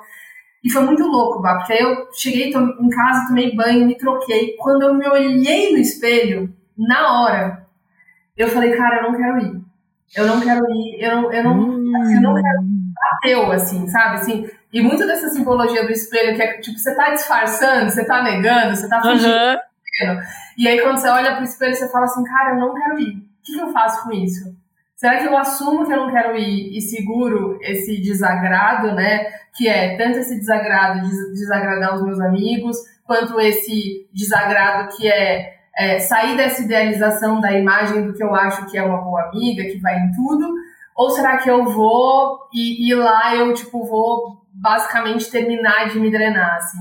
[0.64, 4.56] E foi muito louco, Bá, porque aí eu cheguei em casa, tomei banho, me troquei.
[4.60, 6.54] Quando eu me olhei no espelho,
[6.88, 7.66] na hora,
[8.36, 9.64] eu falei, cara, eu não quero ir.
[10.16, 11.92] Eu não quero ir, eu não, eu não, hum.
[11.98, 12.60] assim, eu não quero.
[12.94, 14.16] Bateu, assim, sabe?
[14.16, 18.24] Assim, e muito dessa simbologia do espelho, que é tipo, você tá disfarçando, você tá
[18.24, 19.34] negando, você tá fingindo.
[19.34, 20.20] Uhum.
[20.58, 23.18] E aí, quando você olha pro espelho, você fala assim, cara, eu não quero ir.
[23.18, 24.56] O que, que eu faço com isso?
[24.96, 29.26] Será que eu assumo que eu não quero ir e seguro esse desagrado, né?
[29.56, 35.53] Que é tanto esse desagrado de desagradar os meus amigos, quanto esse desagrado que é,
[35.78, 39.64] é sair dessa idealização da imagem do que eu acho que é uma boa amiga,
[39.64, 40.54] que vai em tudo,
[40.96, 46.12] ou será que eu vou e, e lá eu, tipo, vou basicamente terminar de me
[46.12, 46.78] drenar, assim.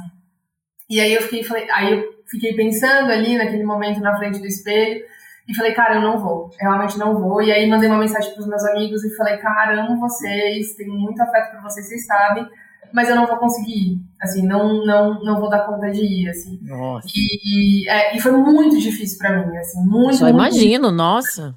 [0.89, 4.47] E aí eu fiquei, falei, aí eu fiquei pensando ali naquele momento na frente do
[4.47, 5.03] espelho
[5.49, 7.43] e falei, cara, eu não vou, eu realmente não vou.
[7.43, 10.93] E aí mandei uma mensagem para os meus amigos e falei, cara, amo vocês, tenho
[10.93, 12.47] muito afeto por vocês, vocês sabem,
[12.93, 14.01] mas eu não vou conseguir ir.
[14.21, 16.59] Assim, não, não, não vou dar conta de ir, assim.
[16.63, 17.09] Nossa.
[17.15, 20.17] E, é, e foi muito difícil para mim, assim, muito.
[20.17, 20.93] Só muito imagino, difícil.
[20.93, 21.55] nossa.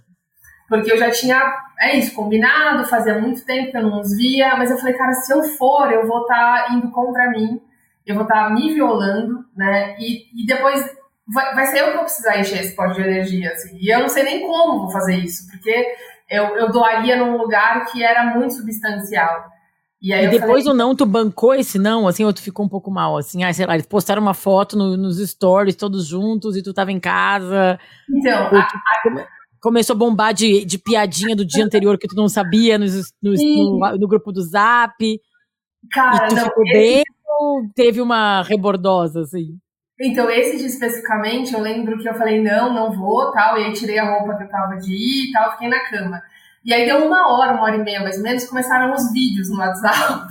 [0.68, 1.40] Porque eu já tinha,
[1.80, 5.14] é isso, combinado, fazia muito tempo que eu não os via, mas eu falei, cara,
[5.14, 7.62] se eu for, eu vou estar tá indo contra mim,
[8.06, 9.96] eu vou estar tá me violando, né?
[10.00, 10.84] E, e depois
[11.28, 13.78] vai, vai ser eu que vou precisar encher esse pote de energia, assim.
[13.80, 15.96] E eu não sei nem como vou fazer isso, porque
[16.30, 19.46] eu, eu doaria num lugar que era muito substancial.
[20.02, 22.70] E, e depois falei, o não, tu bancou esse não, assim, ou tu ficou um
[22.70, 26.56] pouco mal, assim, ah, sei lá, eles postaram uma foto no, nos stories todos juntos
[26.56, 27.80] e tu tava em casa.
[28.10, 29.28] Então, a, a,
[29.62, 32.86] começou a bombar de, de piadinha do dia anterior que tu não sabia no,
[33.22, 34.94] no, no, no grupo do Zap.
[35.92, 36.74] Cara, e tu não, ficou esse...
[36.74, 37.04] bem
[37.40, 39.58] ou teve uma rebordosa, assim?
[40.00, 43.74] Então, esse dia especificamente, eu lembro que eu falei, não, não vou, tal, e aí
[43.74, 46.22] tirei a roupa que eu tava de ir e tal, fiquei na cama.
[46.66, 49.52] E aí deu uma hora, uma hora e meia mais ou menos, começaram os vídeos
[49.52, 50.26] no WhatsApp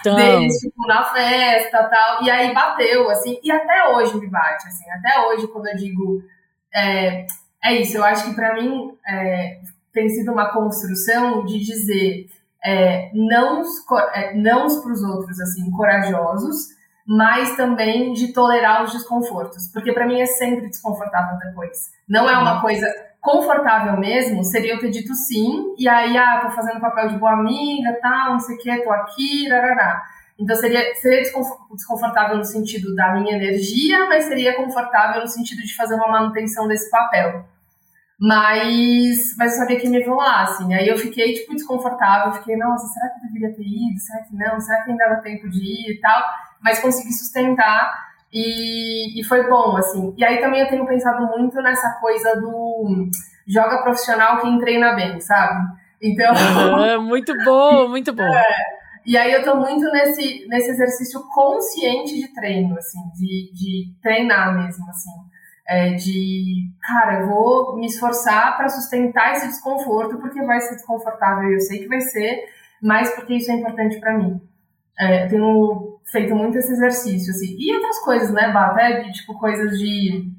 [0.00, 0.14] então...
[0.14, 2.22] deles, tipo, na festa tal.
[2.22, 6.22] E aí bateu, assim, e até hoje me bate, assim, até hoje, quando eu digo.
[6.72, 7.26] É,
[7.64, 9.58] é isso, eu acho que para mim é,
[9.92, 12.26] tem sido uma construção de dizer
[12.64, 13.62] é, não
[14.14, 16.68] é, para os outros, assim, corajosos,
[17.04, 19.66] mas também de tolerar os desconfortos.
[19.72, 21.90] Porque para mim é sempre desconfortável depois.
[22.08, 22.86] Não é uma coisa
[23.22, 27.34] confortável mesmo, seria eu ter dito sim, e aí, ah, tô fazendo papel de boa
[27.34, 30.02] amiga, tal, não sei o que, tô aqui, rarará.
[30.36, 31.22] Então seria, seria
[31.70, 36.66] desconfortável no sentido da minha energia, mas seria confortável no sentido de fazer uma manutenção
[36.66, 37.44] desse papel.
[38.18, 40.74] Mas, mas eu sabia que me lá, assim.
[40.74, 42.32] Aí eu fiquei, tipo, desconfortável.
[42.34, 43.98] Fiquei, nossa, será que eu deveria ter ido?
[43.98, 44.60] Será que não?
[44.60, 46.22] Será que ainda dá tempo de ir e tal?
[46.60, 50.14] Mas consegui sustentar e, e foi bom, assim.
[50.16, 53.08] E aí também eu tenho pensado muito nessa coisa do
[53.46, 55.60] joga profissional quem treina bem, sabe?
[56.00, 56.32] Então...
[57.02, 58.22] Muito bom, muito bom.
[58.22, 58.82] É.
[59.06, 64.56] E aí eu tô muito nesse, nesse exercício consciente de treino, assim, de, de treinar
[64.56, 65.10] mesmo, assim
[65.72, 71.50] é, de, cara, eu vou me esforçar para sustentar esse desconforto, porque vai ser desconfortável,
[71.50, 72.44] eu sei que vai ser,
[72.82, 74.40] mas porque isso é importante para mim.
[74.98, 77.56] É, tenho feito muito esse exercício, assim.
[77.58, 78.66] E outras coisas, né, Bá?
[78.66, 80.30] Até de, tipo, coisas de...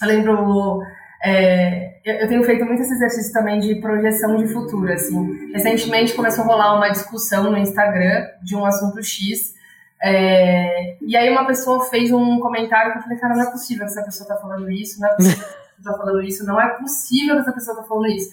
[0.00, 0.82] Eu lembro...
[1.24, 5.52] É, eu tenho feito muito esse exercício também de projeção de futuro, assim.
[5.52, 9.54] Recentemente começou a rolar uma discussão no Instagram de um assunto X,
[10.02, 13.86] é, e aí uma pessoa fez um comentário que eu falei, cara, não é possível
[13.86, 16.68] que essa pessoa tá falando isso, não é possível que tá falando isso, não é
[16.70, 18.28] possível que essa pessoa tá falando isso.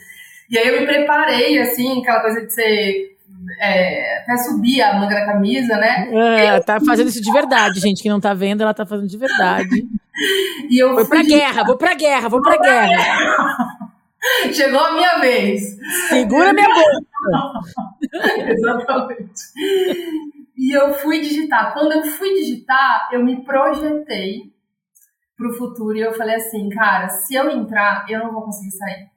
[0.49, 3.18] E aí eu me preparei, assim, aquela coisa de ser
[3.59, 6.09] é, até subir a manga da camisa, né?
[6.11, 6.63] É, eu...
[6.63, 9.87] tá fazendo isso de verdade, gente que não tá vendo, ela tá fazendo de verdade.
[10.69, 12.87] e eu vou pra guerra, vou pra guerra, vou pra guerra.
[12.87, 13.89] guerra.
[14.53, 15.77] Chegou a minha vez.
[16.09, 16.99] Segura minha boca.
[18.51, 19.41] Exatamente.
[20.57, 21.73] E eu fui digitar.
[21.73, 24.53] Quando eu fui digitar, eu me projetei
[25.37, 29.09] pro futuro e eu falei assim, cara, se eu entrar, eu não vou conseguir sair.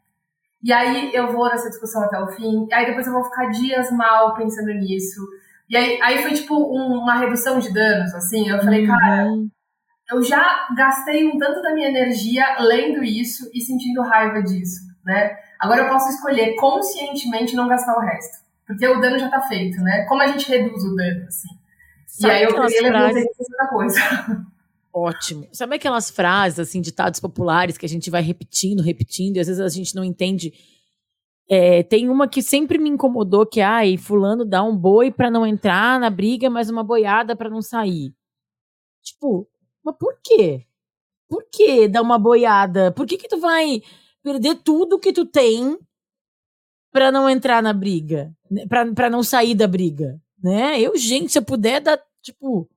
[0.62, 3.46] E aí eu vou nessa discussão até o fim, e aí depois eu vou ficar
[3.46, 5.20] dias mal pensando nisso.
[5.68, 8.48] E aí, aí foi tipo um, uma redução de danos, assim.
[8.48, 8.98] Eu falei, uhum.
[8.98, 9.26] cara,
[10.10, 15.36] eu já gastei um tanto da minha energia lendo isso e sentindo raiva disso, né?
[15.58, 18.42] Agora eu posso escolher conscientemente não gastar o resto.
[18.66, 20.04] Porque o dano já tá feito, né?
[20.04, 21.48] Como a gente reduz o dano, assim.
[22.06, 23.26] Sabe e aí eu queria frases...
[23.38, 24.00] outra coisa.
[24.92, 25.48] Ótimo.
[25.52, 29.60] Sabe aquelas frases, assim, ditados populares que a gente vai repetindo, repetindo, e às vezes
[29.60, 30.52] a gente não entende.
[31.48, 35.46] É, tem uma que sempre me incomodou, que, ai, fulano dá um boi para não
[35.46, 38.14] entrar na briga, mas uma boiada para não sair.
[39.02, 39.48] Tipo,
[39.84, 40.66] mas por quê?
[41.32, 42.92] por que dar uma boiada?
[42.92, 43.80] Por que que tu vai
[44.22, 45.78] perder tudo que tu tem
[46.92, 48.66] para não entrar na briga, né?
[48.66, 50.78] para não sair da briga, né?
[50.78, 52.68] Eu, gente, se eu puder dar, tipo,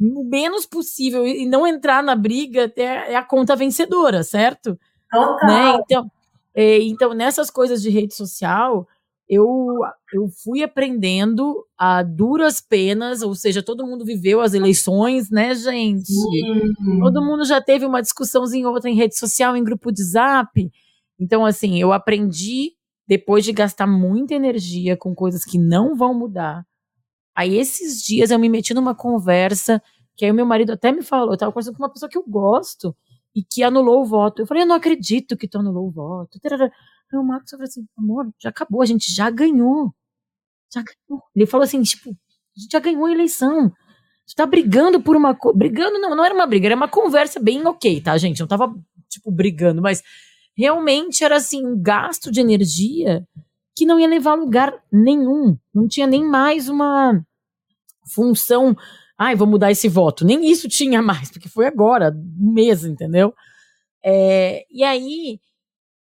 [0.00, 4.78] o menos possível e não entrar na briga, é, é a conta vencedora, certo?
[5.10, 5.48] Total.
[5.48, 5.80] Né?
[5.84, 6.10] Então,
[6.54, 8.86] é, então, nessas coisas de rede social,
[9.28, 9.80] eu,
[10.12, 16.12] eu fui aprendendo a duras penas, ou seja, todo mundo viveu as eleições, né, gente?
[16.12, 17.00] Uhum.
[17.00, 20.70] Todo mundo já teve uma discussãozinha outra em rede social, em grupo de zap.
[21.18, 22.72] Então, assim, eu aprendi
[23.06, 26.64] depois de gastar muita energia com coisas que não vão mudar.
[27.34, 29.82] Aí, esses dias, eu me meti numa conversa
[30.16, 32.16] que aí o meu marido até me falou, eu tava conversando com uma pessoa que
[32.16, 32.96] eu gosto
[33.34, 34.42] e que anulou o voto.
[34.42, 36.38] Eu falei, eu não acredito que tu anulou o voto.
[36.44, 39.92] Aí o Marcos falou assim, amor, já acabou, a gente já ganhou.
[40.72, 41.22] Já ganhou.
[41.34, 43.72] Ele falou assim, tipo, a gente já ganhou a eleição.
[44.26, 45.58] Gente tá brigando por uma coisa.
[45.58, 48.40] Brigando, não, não era uma briga, era uma conversa bem ok, tá, gente?
[48.40, 48.72] Não tava,
[49.08, 50.02] tipo, brigando, mas
[50.56, 53.26] realmente era assim, um gasto de energia
[53.76, 55.56] que não ia levar lugar nenhum.
[55.74, 57.24] Não tinha nem mais uma
[58.14, 58.76] função.
[59.18, 60.24] Ai, vou mudar esse voto.
[60.24, 63.34] Nem isso tinha mais, porque foi agora, um mês, entendeu?
[64.04, 65.40] É, e aí,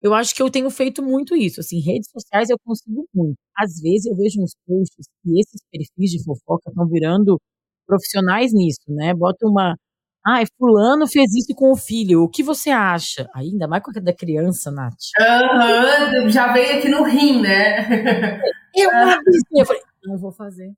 [0.01, 1.60] eu acho que eu tenho feito muito isso.
[1.62, 3.38] Assim, redes sociais eu consigo muito.
[3.58, 7.39] Às vezes eu vejo uns posts e esses perfis de fofoca estão virando
[7.88, 9.14] profissionais nisso, né?
[9.16, 9.76] Bota uma.
[10.28, 12.21] Ah, fulano fez isso com o filho.
[12.21, 13.30] O que você acha?
[13.34, 14.97] Ainda mais com a da criança, Nath.
[15.21, 18.41] Aham, uhum, já veio aqui no rim, né?
[18.75, 18.91] Eu,
[19.55, 20.71] eu falei, não vou fazer.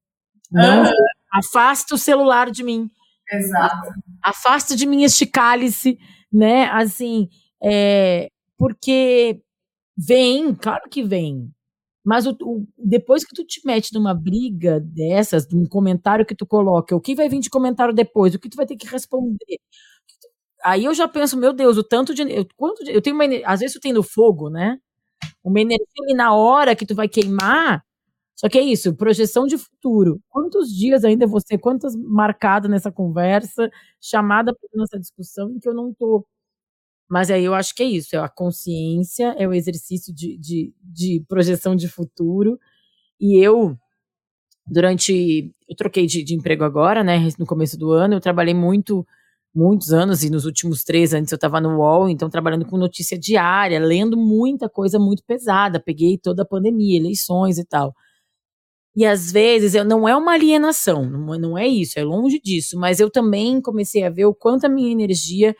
[0.52, 0.91] Não, uhum.
[1.34, 2.89] afasta o celular de mim.
[3.30, 3.89] Exato.
[4.24, 5.97] Afasta de mim este cálice,
[6.32, 6.70] né?
[6.70, 7.28] Assim,
[7.62, 9.41] é, porque
[9.97, 11.52] vem, claro que vem.
[12.06, 16.36] Mas o, o, depois que tu te mete numa briga dessas, de um comentário que
[16.36, 18.88] tu coloca, o que vai vir de comentário depois, o que tu vai ter que
[18.88, 19.60] responder.
[20.64, 22.24] Aí eu já penso, meu Deus, o tanto de.
[22.24, 24.78] Eu, quanto de, eu tenho uma, Às vezes tu tem no fogo, né?
[25.43, 27.84] Uma energia na hora que tu vai queimar.
[28.36, 30.22] Só que é isso, projeção de futuro.
[30.30, 33.70] Quantos dias ainda você, quantas marcadas nessa conversa,
[34.02, 36.26] chamada para essa discussão, em que eu não tô
[37.10, 40.74] mas aí eu acho que é isso, é a consciência, é o exercício de, de,
[40.82, 42.60] de projeção de futuro.
[43.20, 43.76] E eu,
[44.68, 45.51] durante.
[45.68, 47.18] Eu troquei de, de, emprego agora, né?
[47.39, 49.05] No começo do ano, eu trabalhei muito,
[49.53, 53.18] muitos anos, e nos últimos três antes eu estava no UOL, então trabalhando com notícia
[53.18, 55.80] diária, lendo muita coisa muito pesada.
[55.80, 57.93] Peguei toda a pandemia, eleições e tal.
[58.95, 62.78] E às vezes eu, não é uma alienação, não, não é isso, é longe disso,
[62.78, 65.55] mas eu também comecei a ver o quanto a minha energia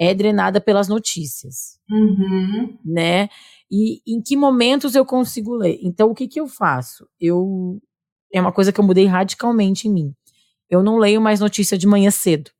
[0.00, 2.78] é drenada pelas notícias, uhum.
[2.82, 3.28] né?
[3.70, 5.78] E em que momentos eu consigo ler?
[5.82, 7.06] Então, o que que eu faço?
[7.20, 7.78] Eu
[8.32, 10.14] é uma coisa que eu mudei radicalmente em mim.
[10.70, 12.50] Eu não leio mais notícia de manhã cedo.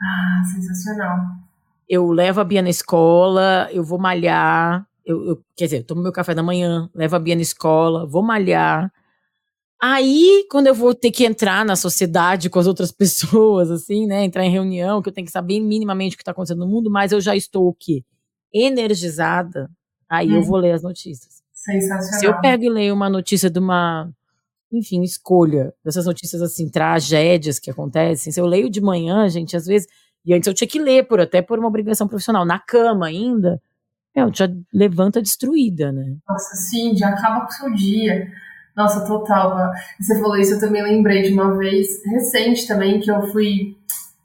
[0.00, 1.18] Ah, sensacional.
[1.88, 6.02] Eu levo a Bia na escola, eu vou malhar, eu, eu quer dizer, eu tomo
[6.02, 8.90] meu café da manhã, levo a Bia na escola, vou malhar,
[9.80, 14.24] Aí, quando eu vou ter que entrar na sociedade com as outras pessoas, assim, né?
[14.24, 16.90] Entrar em reunião, que eu tenho que saber minimamente o que está acontecendo no mundo,
[16.90, 18.02] mas eu já estou o quê?
[18.52, 19.70] Energizada.
[20.08, 20.36] Aí hum.
[20.36, 21.42] eu vou ler as notícias.
[21.52, 22.20] Sensacional.
[22.20, 24.08] Se eu pego e leio uma notícia de uma,
[24.72, 29.66] enfim, escolha, dessas notícias assim, tragédias que acontecem, se eu leio de manhã, gente, às
[29.66, 29.88] vezes,
[30.24, 33.60] e antes eu tinha que ler, por até por uma obrigação profissional, na cama ainda,
[34.14, 36.16] eu já levanta destruída, né?
[36.26, 38.26] Nossa, sim, já acaba com o seu dia.
[38.76, 39.72] Nossa, total.
[39.98, 43.76] Você falou isso, eu também lembrei de uma vez recente também que eu fui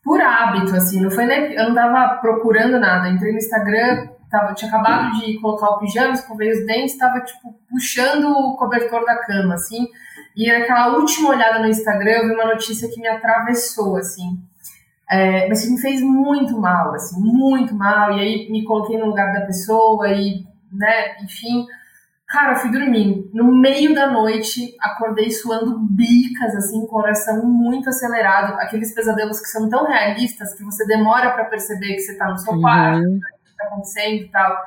[0.04, 1.54] por hábito, assim, não foi nem.
[1.54, 3.08] Eu não tava procurando nada.
[3.08, 7.56] Entrei no Instagram, tava, tinha acabado de colocar o pijama, escovei os dentes, tava, tipo,
[7.70, 9.88] puxando o cobertor da cama, assim.
[10.36, 14.40] E naquela última olhada no Instagram, eu vi uma notícia que me atravessou, assim.
[15.10, 18.18] É, mas que me fez muito mal, assim, muito mal.
[18.18, 21.66] E aí me coloquei no lugar da pessoa e, né, enfim.
[22.32, 23.30] Cara, eu fui dormir.
[23.34, 28.54] No meio da noite, acordei suando bicas, assim, coração muito acelerado.
[28.54, 32.38] Aqueles pesadelos que são tão realistas que você demora para perceber que você tá no
[32.38, 33.18] seu quarto, uhum.
[33.18, 34.58] o que tá acontecendo e tal.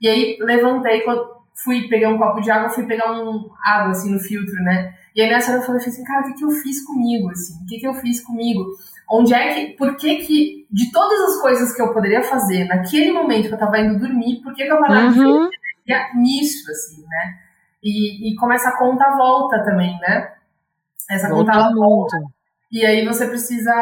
[0.00, 1.02] E aí, levantei,
[1.64, 4.94] fui pegar um copo de água, fui pegar um água, assim, no filtro, né?
[5.16, 7.54] E aí, nessa hora, eu falei assim, cara, o que que eu fiz comigo, assim?
[7.64, 8.64] O que que eu fiz comigo?
[9.10, 9.76] Onde é que...
[9.76, 10.68] Por que que...
[10.70, 14.40] De todas as coisas que eu poderia fazer naquele momento que eu tava indo dormir,
[14.40, 15.50] por que que eu parava uhum.
[15.50, 15.61] de
[16.14, 17.38] nisso, assim, né?
[17.82, 20.32] E, e como essa conta volta também, né?
[21.10, 22.16] Essa volta conta volta.
[22.70, 23.72] E aí você precisa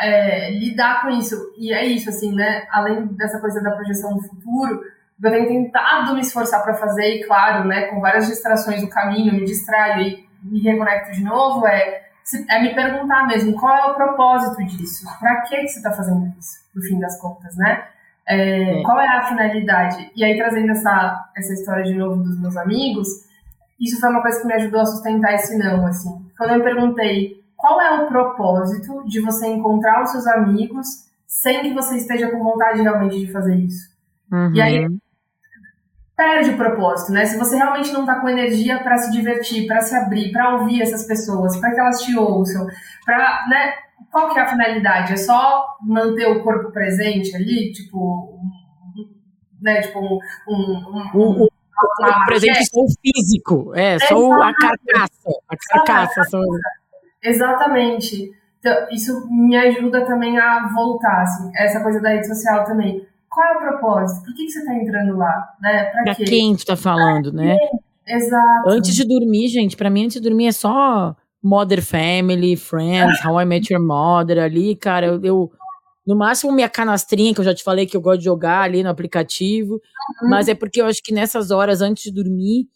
[0.00, 1.36] é, lidar com isso.
[1.58, 2.66] E é isso, assim, né?
[2.70, 4.80] Além dessa coisa da projeção do futuro,
[5.22, 9.34] eu tenho tentado me esforçar para fazer, e claro, né, com várias distrações do caminho,
[9.34, 12.02] me distraio e me reconecto de novo, é,
[12.48, 15.04] é me perguntar mesmo qual é o propósito disso.
[15.18, 17.86] Para que, que você está fazendo isso, no fim das contas, né?
[18.28, 18.82] É.
[18.82, 20.10] Qual é a finalidade?
[20.14, 23.08] E aí, trazendo essa, essa história de novo dos meus amigos,
[23.80, 26.10] isso foi uma coisa que me ajudou a sustentar esse não, assim.
[26.36, 30.86] Quando eu perguntei qual é o propósito de você encontrar os seus amigos
[31.26, 33.90] sem que você esteja com vontade realmente de fazer isso.
[34.32, 34.52] Uhum.
[34.54, 34.86] E aí
[36.16, 37.24] perde o propósito, né?
[37.24, 40.82] Se você realmente não tá com energia para se divertir, para se abrir, para ouvir
[40.82, 42.66] essas pessoas, para que elas te ouçam,
[43.06, 43.72] para, né?
[44.10, 45.12] Qual que é a finalidade?
[45.12, 48.38] É só manter o corpo presente ali, tipo,
[49.60, 49.82] né?
[49.82, 51.48] Tipo um, um, um, um
[51.98, 56.24] o presente só o físico, é, só a carcaça, a carcaça.
[56.24, 56.40] Só...
[57.22, 58.30] Exatamente.
[58.58, 63.06] Então, isso me ajuda também a voltar, assim, essa coisa da rede social também.
[63.28, 64.24] Qual é o propósito?
[64.24, 65.54] Por que, que você está entrando lá?
[65.60, 65.84] Né?
[65.84, 67.56] Pra, pra quem tu tá falando, né?
[68.06, 68.68] Exato.
[68.68, 73.40] Antes de dormir, gente, para mim, antes de dormir é só Mother Family, Friends, How
[73.40, 75.52] I Met Your Mother ali, cara, eu, eu
[76.06, 78.82] no máximo minha canastrinha, que eu já te falei que eu gosto de jogar ali
[78.82, 80.28] no aplicativo, uhum.
[80.28, 82.66] mas é porque eu acho que nessas horas antes de dormir,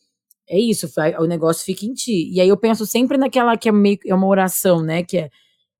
[0.48, 0.88] é isso,
[1.18, 2.30] o negócio fica em ti.
[2.32, 5.30] E aí eu penso sempre naquela que é meio é uma oração, né, que é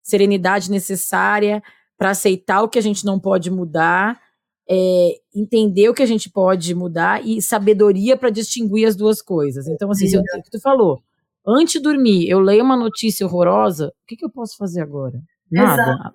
[0.02, 1.62] serenidade necessária
[1.96, 4.20] para aceitar o que a gente não pode mudar,
[4.68, 9.68] é, entender o que a gente pode mudar e sabedoria para distinguir as duas coisas.
[9.68, 11.02] Então, assim, se eu, o que tu falou,
[11.46, 15.20] antes de dormir, eu leio uma notícia horrorosa, o que, que eu posso fazer agora?
[15.50, 15.82] Nada.
[15.82, 16.14] Exato.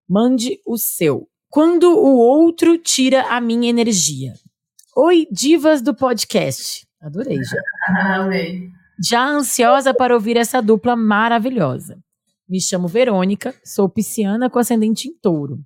[0.07, 1.27] Mande o seu.
[1.49, 4.33] Quando o outro tira a minha energia.
[4.95, 6.85] Oi, divas do podcast.
[7.01, 7.57] Adorei já.
[8.21, 8.69] Amei.
[9.09, 11.97] Já ansiosa para ouvir essa dupla maravilhosa.
[12.47, 15.59] Me chamo Verônica, sou pisciana com ascendente em touro.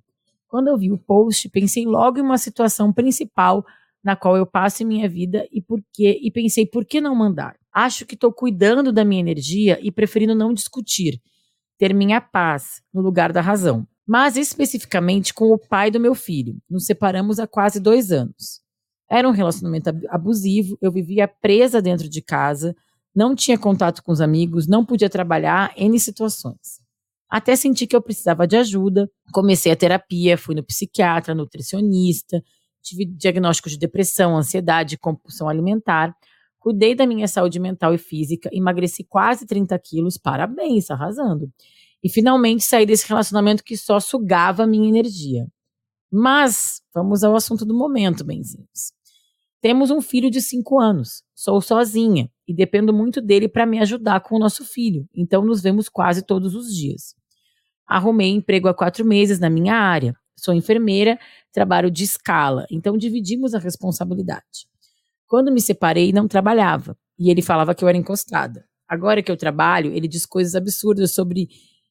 [0.48, 3.64] Quando eu vi o post, pensei logo em uma situação principal
[4.02, 7.14] na qual eu passo em minha vida e por quê, e pensei por que não
[7.14, 7.56] mandar.
[7.72, 11.20] Acho que estou cuidando da minha energia e preferindo não discutir,
[11.76, 16.56] ter minha paz no lugar da razão mas especificamente com o pai do meu filho.
[16.70, 18.60] Nos separamos há quase dois anos.
[19.10, 22.74] Era um relacionamento abusivo, eu vivia presa dentro de casa,
[23.16, 26.84] não tinha contato com os amigos, não podia trabalhar em situações.
[27.30, 32.42] Até senti que eu precisava de ajuda, comecei a terapia, fui no psiquiatra, nutricionista,
[32.82, 36.14] tive diagnóstico de depressão, ansiedade compulsão alimentar,
[36.58, 41.50] cuidei da minha saúde mental e física, emagreci quase 30 quilos, parabéns, arrasando
[42.04, 45.46] e finalmente sair desse relacionamento que só sugava a minha energia.
[46.12, 48.92] Mas vamos ao assunto do momento, benzinhos.
[49.60, 51.24] Temos um filho de 5 anos.
[51.34, 55.60] Sou sozinha e dependo muito dele para me ajudar com o nosso filho, então nos
[55.60, 57.14] vemos quase todos os dias.
[57.86, 60.14] Arrumei emprego há quatro meses na minha área.
[60.36, 61.18] Sou enfermeira,
[61.52, 64.68] trabalho de escala, então dividimos a responsabilidade.
[65.26, 68.64] Quando me separei, não trabalhava e ele falava que eu era encostada.
[68.86, 71.48] Agora que eu trabalho, ele diz coisas absurdas sobre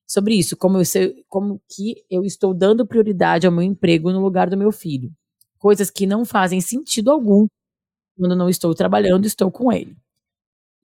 [0.07, 0.83] sobre isso, como, eu,
[1.27, 5.11] como que eu estou dando prioridade ao meu emprego no lugar do meu filho.
[5.57, 7.47] Coisas que não fazem sentido algum
[8.15, 9.97] quando não estou trabalhando, estou com ele.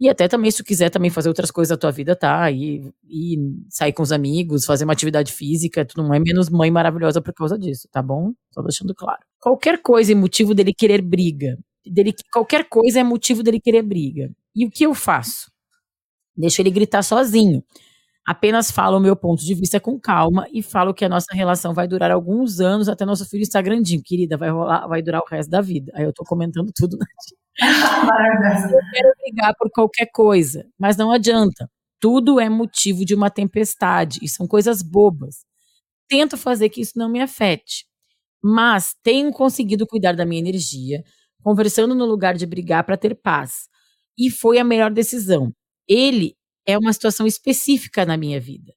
[0.02, 2.49] E até também, se tu quiser também fazer outras coisas da tua vida, tá?
[2.49, 3.38] E, e
[3.70, 7.32] sair com os amigos, fazer uma atividade física, tu não é menos mãe maravilhosa por
[7.36, 8.34] causa disso, tá bom?
[8.52, 9.20] Só deixando claro.
[9.39, 11.56] Qualquer coisa é motivo dele querer briga.
[11.86, 14.32] Dele, qualquer coisa é motivo dele querer briga.
[14.56, 15.52] E o que eu faço?
[16.36, 17.64] Deixo ele gritar sozinho.
[18.26, 21.76] Apenas falo o meu ponto de vista com calma e falo que a nossa relação
[21.76, 24.02] vai durar alguns anos até nosso filho estar grandinho.
[24.04, 25.91] Querida, vai rolar, vai durar o resto da vida.
[25.95, 27.06] Aí eu tô comentando tudo na
[28.74, 31.70] Eu quero brigar por qualquer coisa, mas não adianta.
[31.99, 35.45] Tudo é motivo de uma tempestade e são coisas bobas.
[36.10, 37.86] Tento fazer que isso não me afete,
[38.43, 41.04] mas tenho conseguido cuidar da minha energia,
[41.43, 43.68] conversando no lugar de brigar para ter paz.
[44.18, 45.54] E foi a melhor decisão.
[45.88, 46.36] Ele
[46.68, 48.74] é uma situação específica na minha vida.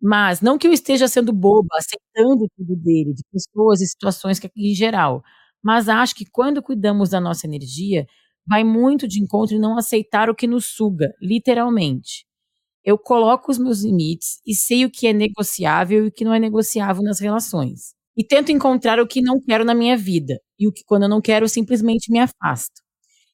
[0.00, 4.50] Mas não que eu esteja sendo boba, aceitando tudo dele, de pessoas e situações que
[4.56, 5.22] em geral,
[5.62, 8.06] mas acho que quando cuidamos da nossa energia,
[8.46, 12.26] vai muito de encontro em não aceitar o que nos suga, literalmente.
[12.84, 16.34] Eu coloco os meus limites e sei o que é negociável e o que não
[16.34, 17.94] é negociável nas relações.
[18.16, 21.08] E tento encontrar o que não quero na minha vida e o que quando eu
[21.08, 22.82] não quero simplesmente me afasto.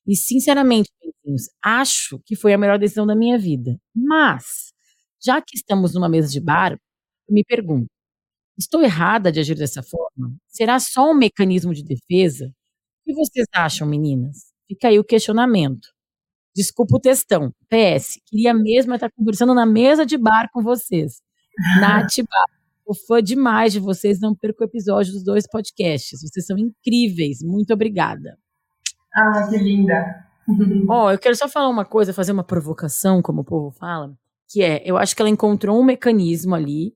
[0.06, 0.90] E, sinceramente,
[1.62, 3.78] acho que foi a melhor decisão da minha vida.
[3.94, 4.72] Mas,
[5.24, 6.72] já que estamos numa mesa de bar,
[7.28, 7.88] eu me pergunto:
[8.59, 10.36] estou errada de agir dessa forma?
[10.48, 12.46] Será só um mecanismo de defesa?
[12.46, 14.52] O que vocês acham, meninas?
[14.66, 15.88] Fica aí o questionamento.
[16.54, 17.52] Desculpa o textão.
[17.68, 21.22] PS, queria mesmo estar conversando na mesa de bar com vocês.
[21.80, 22.59] Nath Bar.
[22.84, 26.20] Sou fã demais de vocês, não perco o episódio dos dois podcasts.
[26.22, 27.42] Vocês são incríveis.
[27.42, 28.38] Muito obrigada.
[29.14, 30.26] Ah, que linda.
[30.88, 34.14] Ó, oh, eu quero só falar uma coisa, fazer uma provocação, como o povo fala,
[34.48, 36.94] que é, eu acho que ela encontrou um mecanismo ali,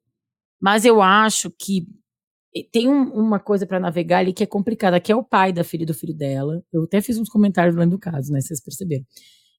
[0.63, 1.85] mas eu acho que
[2.71, 5.65] tem um, uma coisa para navegar ali que é complicada, que é o pai da
[5.65, 6.63] filha e do filho dela.
[6.73, 9.05] Eu até fiz uns comentários lá do caso, né, vocês perceberam.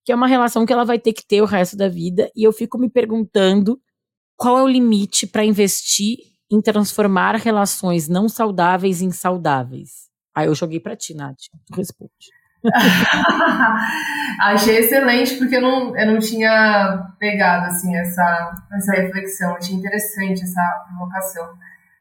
[0.05, 2.43] Que é uma relação que ela vai ter que ter o resto da vida, e
[2.43, 3.79] eu fico me perguntando
[4.37, 6.17] qual é o limite para investir
[6.49, 10.09] em transformar relações não saudáveis em saudáveis?
[10.33, 11.37] Aí eu joguei para ti, Nath.
[11.67, 12.11] Tu responde.
[14.41, 19.55] Achei excelente, porque eu não, eu não tinha pegado assim, essa, essa reflexão.
[19.55, 21.53] Achei interessante essa provocação.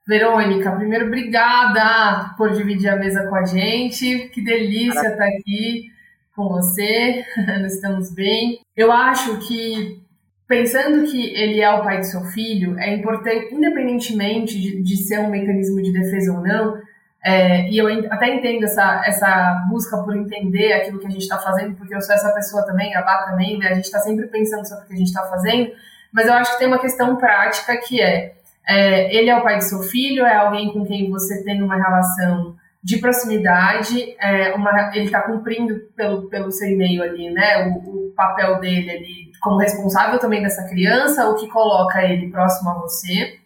[0.06, 4.28] Verônica, primeiro, obrigada por dividir a mesa com a gente.
[4.30, 5.92] Que delícia estar aqui
[6.34, 7.24] com você.
[7.60, 8.60] Nós estamos bem.
[8.76, 10.02] Eu acho que
[10.48, 15.20] pensando que ele é o pai do seu filho, é importante, independentemente de, de ser
[15.20, 16.74] um mecanismo de defesa ou não,
[17.24, 21.38] é, e eu até entendo essa, essa busca por entender aquilo que a gente está
[21.38, 23.68] fazendo, porque eu sou essa pessoa também, a Bá também, né?
[23.68, 25.70] A gente está sempre pensando sobre o que a gente está fazendo,
[26.12, 28.34] mas eu acho que tem uma questão prática que é,
[28.66, 31.76] é, ele é o pai do seu filho, é alguém com quem você tem uma
[31.76, 37.68] relação de proximidade, é uma, ele está cumprindo pelo, pelo seu e-mail ali, né?
[37.68, 42.70] O, o papel dele ali como responsável também dessa criança, o que coloca ele próximo
[42.70, 43.38] a você.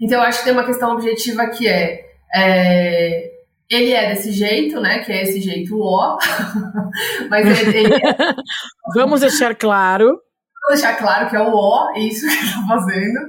[0.00, 2.03] Então, eu acho que tem uma questão objetiva que é,
[2.34, 3.34] é
[3.70, 5.00] ele é desse jeito, né?
[5.00, 6.18] Que é esse jeito ó.
[7.30, 8.34] Mas ele, ele é...
[8.94, 10.20] Vamos deixar claro.
[10.62, 13.20] Vamos deixar claro que é o ó, isso que ele tá fazendo.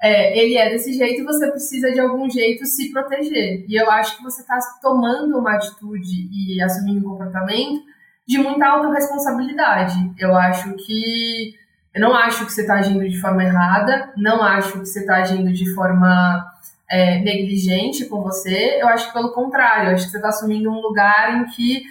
[0.00, 3.64] É, ele é desse jeito e você precisa de algum jeito se proteger.
[3.68, 7.82] E eu acho que você está tomando uma atitude e assumindo um comportamento
[8.26, 9.94] de muita autorresponsabilidade.
[10.18, 11.54] Eu acho que.
[11.94, 15.16] Eu não acho que você está agindo de forma errada, não acho que você está
[15.16, 16.44] agindo de forma
[16.90, 18.78] é, negligente com você.
[18.80, 21.82] Eu acho que pelo contrário, eu acho que você está assumindo um lugar em que,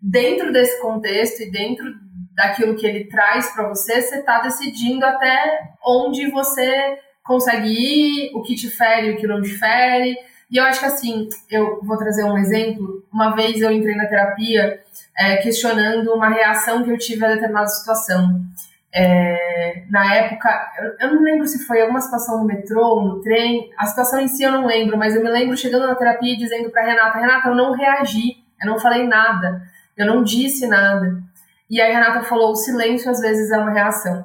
[0.00, 1.94] dentro desse contexto e dentro
[2.34, 8.42] daquilo que ele traz para você, você está decidindo até onde você consegue ir, o
[8.42, 10.16] que te fere, o que não te fere.
[10.50, 13.04] E eu acho que assim, eu vou trazer um exemplo.
[13.12, 14.80] Uma vez eu entrei na terapia
[15.18, 18.40] é, questionando uma reação que eu tive a determinada situação.
[18.94, 23.70] É, na época, eu, eu, não lembro se foi alguma situação no metrô, no trem,
[23.76, 26.38] a situação em si eu não lembro, mas eu me lembro chegando na terapia e
[26.38, 29.62] dizendo para Renata: Renata, eu não reagi, eu não falei nada,
[29.96, 31.22] eu não disse nada.
[31.68, 34.24] E aí a Renata falou: o silêncio às vezes é uma reação.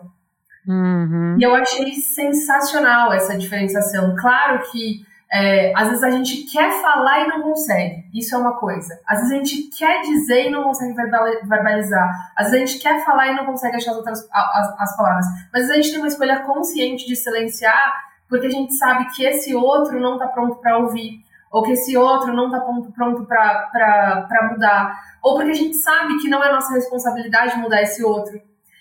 [0.67, 1.37] Uhum.
[1.39, 4.15] E eu achei sensacional essa diferenciação.
[4.15, 8.03] Claro que é, às vezes a gente quer falar e não consegue.
[8.13, 8.99] Isso é uma coisa.
[9.07, 12.33] Às vezes a gente quer dizer e não consegue verbalizar.
[12.35, 15.25] Às vezes a gente quer falar e não consegue achar as outras as, as palavras.
[15.53, 19.05] Mas às vezes a gente tem uma escolha consciente de silenciar porque a gente sabe
[19.15, 21.21] que esse outro não está pronto para ouvir.
[21.49, 22.59] Ou que esse outro não está
[22.93, 25.01] pronto para mudar.
[25.21, 28.39] Ou porque a gente sabe que não é nossa responsabilidade mudar esse outro.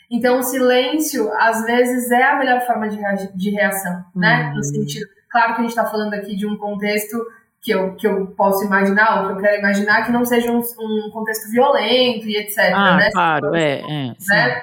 [0.08, 2.98] Então, o silêncio, às vezes, é a melhor forma de,
[3.36, 4.48] de reação, né?
[4.48, 4.54] Uhum.
[4.54, 7.16] No sentido Claro que a gente está falando aqui de um contexto
[7.62, 10.58] que eu, que eu posso imaginar, ou que eu quero imaginar, que não seja um,
[10.58, 12.72] um contexto violento e etc.
[12.74, 13.10] Ah, né?
[13.12, 13.80] claro, é.
[13.80, 14.62] é né?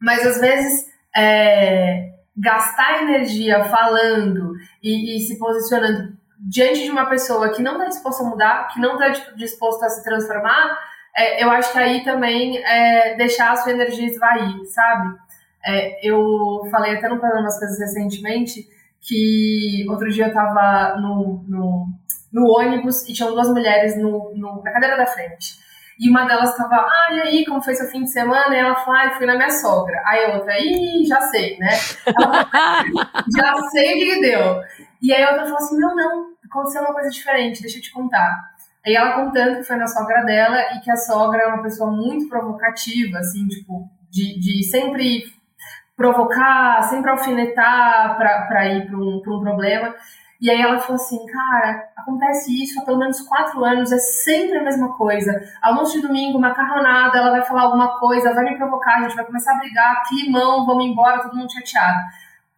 [0.00, 7.50] Mas às vezes é, gastar energia falando e, e, se posicionando diante de uma pessoa
[7.50, 10.78] que não está disposta a mudar, que não está disposta a se transformar,
[11.16, 15.16] é, eu acho que aí também é deixar a sua energia esvair, sabe?
[15.64, 18.66] É, eu falei até no programa as coisas recentemente
[19.02, 21.86] que outro dia eu tava no, no,
[22.32, 25.60] no ônibus e tinham duas mulheres no, no, na cadeira da frente.
[26.00, 28.54] E uma delas tava, ah, e aí, como foi seu fim de semana?
[28.54, 30.02] E ela falou, ah, eu fui na minha sogra.
[30.06, 31.68] Aí a outra, ih, já sei, né?
[32.06, 32.50] Ela,
[33.36, 34.62] já sei o que deu.
[35.02, 37.92] E aí a outra falou assim, não, não, aconteceu uma coisa diferente, deixa eu te
[37.92, 38.52] contar.
[38.84, 41.90] Aí ela contando que foi na sogra dela e que a sogra é uma pessoa
[41.90, 45.24] muito provocativa, assim, tipo, de, de sempre
[45.96, 49.94] provocar, sempre alfinetar para ir para um, um problema.
[50.42, 54.58] E aí ela falou assim, cara, acontece isso há pelo menos quatro anos, é sempre
[54.58, 55.32] a mesma coisa.
[55.62, 59.24] Almoço de domingo, macarronada, ela vai falar alguma coisa, vai me provocar, a gente vai
[59.24, 61.96] começar a brigar, climão, vamos embora, todo mundo chateado.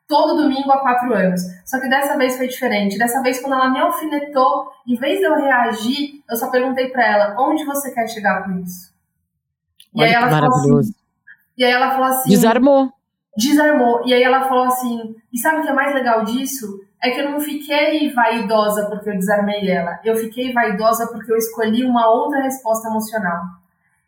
[0.08, 1.42] Todo domingo há quatro anos.
[1.66, 2.96] Só que dessa vez foi diferente.
[2.96, 7.06] Dessa vez, quando ela me alfinetou, em vez de eu reagir, eu só perguntei para
[7.06, 8.94] ela, onde você quer chegar com isso?
[9.94, 10.62] E Olha aí ela maravilhoso.
[10.62, 10.94] Falou assim,
[11.58, 12.30] e aí ela falou assim.
[12.30, 12.90] Desarmou.
[13.36, 14.02] Desarmou.
[14.06, 15.14] E aí ela falou assim.
[15.32, 16.80] E sabe o que é mais legal disso?
[17.02, 20.00] É que eu não fiquei vaidosa porque eu desarmei ela.
[20.04, 23.42] Eu fiquei vaidosa porque eu escolhi uma outra resposta emocional.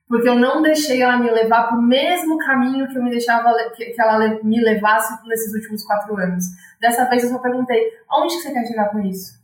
[0.09, 3.53] Porque eu não deixei ela me levar para o mesmo caminho que eu me deixava
[3.75, 6.45] que, ela me levasse nesses últimos quatro anos.
[6.81, 9.35] Dessa vez eu só perguntei: onde que você quer chegar com isso?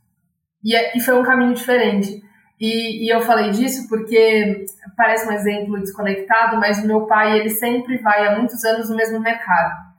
[0.62, 2.22] E, é, e foi um caminho diferente.
[2.62, 4.64] E, e, eu falei disso porque
[4.96, 8.94] parece um exemplo desconectado, mas o meu pai, ele sempre vai há muitos anos no
[8.94, 9.90] mesmo mercado.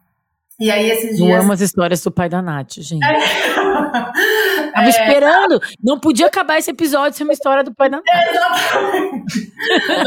[0.57, 1.29] E aí esses dias...
[1.29, 3.03] Eu amo as histórias do pai da Nath, gente.
[3.03, 3.19] É.
[4.71, 4.89] Tava é...
[4.89, 5.59] esperando.
[5.83, 8.29] Não podia acabar esse episódio sem uma história do pai da Nath.
[8.29, 9.51] Exatamente.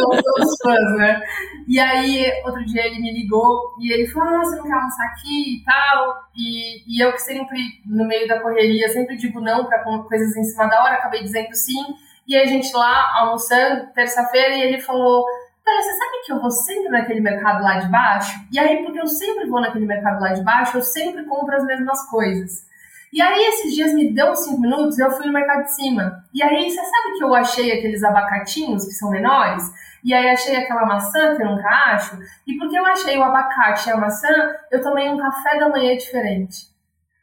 [0.00, 1.20] Somos todos fãs, né?
[1.68, 5.04] E aí, outro dia ele me ligou e ele falou, ah, você não quer almoçar
[5.08, 6.14] aqui e tal?
[6.34, 10.44] E, e eu que sempre, no meio da correria, sempre digo não para coisas em
[10.44, 12.05] cima da hora, acabei dizendo sim.
[12.26, 15.24] E a gente lá almoçando, terça-feira, e ele falou:
[15.66, 18.32] Pera, você sabe que eu vou sempre naquele mercado lá de baixo?
[18.52, 21.64] E aí, porque eu sempre vou naquele mercado lá de baixo, eu sempre compro as
[21.64, 22.64] mesmas coisas.
[23.12, 26.22] E aí, esses dias me deu 5 minutos, eu fui no mercado de cima.
[26.32, 29.64] E aí, você sabe que eu achei aqueles abacatinhos que são menores?
[30.04, 32.16] E aí, achei aquela maçã que eu nunca acho.
[32.46, 34.28] E porque eu achei o abacate e a maçã,
[34.70, 36.68] eu tomei um café da manhã diferente.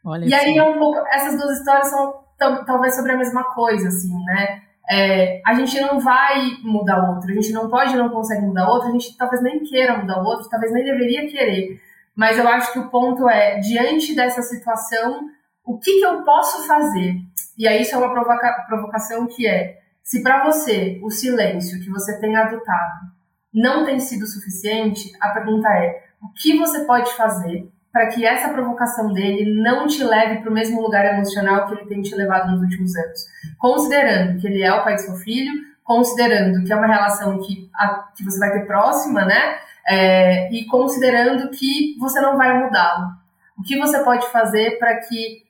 [0.04, 3.88] Olha e aí, é um pouco, essas duas histórias são talvez sobre a mesma coisa,
[3.88, 4.63] assim, né?
[4.90, 8.68] É, a gente não vai mudar o outro, a gente não pode, não consegue mudar
[8.68, 11.80] o outro, a gente talvez nem queira mudar o outro, talvez nem deveria querer.
[12.14, 15.28] Mas eu acho que o ponto é, diante dessa situação,
[15.64, 17.16] o que, que eu posso fazer?
[17.56, 21.90] E aí isso é uma provoca provocação que é, se para você o silêncio que
[21.90, 23.14] você tem adotado
[23.52, 28.48] não tem sido suficiente, a pergunta é, o que você pode fazer para que essa
[28.48, 32.50] provocação dele não te leve para o mesmo lugar emocional que ele tem te levado
[32.50, 33.20] nos últimos anos.
[33.56, 35.52] Considerando que ele é o pai do seu filho,
[35.84, 39.58] considerando que é uma relação que, a, que você vai ter próxima, né?
[39.86, 43.10] É, e considerando que você não vai mudá-lo.
[43.56, 45.44] O que você pode fazer para que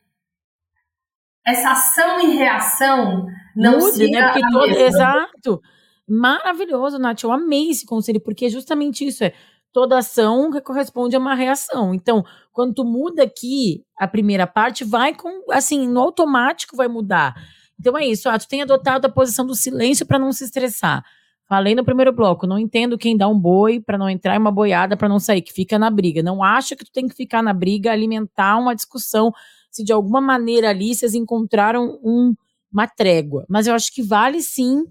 [1.46, 3.26] essa ação e reação
[3.56, 4.32] não Mude, siga né?
[4.32, 5.62] Porque todo, Exato.
[6.06, 7.22] Maravilhoso, Nath.
[7.22, 9.24] Eu amei esse conselho, porque é justamente isso.
[9.24, 9.32] É
[9.74, 11.92] toda ação corresponde a uma reação.
[11.92, 17.34] Então, quando tu muda aqui a primeira parte, vai com, assim, no automático vai mudar.
[17.78, 21.04] Então é isso, ah, tu tem adotado a posição do silêncio para não se estressar.
[21.48, 24.52] Falei no primeiro bloco, não entendo quem dá um boi para não entrar em uma
[24.52, 26.22] boiada para não sair, que fica na briga.
[26.22, 29.32] Não acha que tu tem que ficar na briga, alimentar uma discussão,
[29.70, 32.32] se de alguma maneira ali vocês encontraram um,
[32.72, 33.44] uma trégua.
[33.48, 34.84] Mas eu acho que vale sim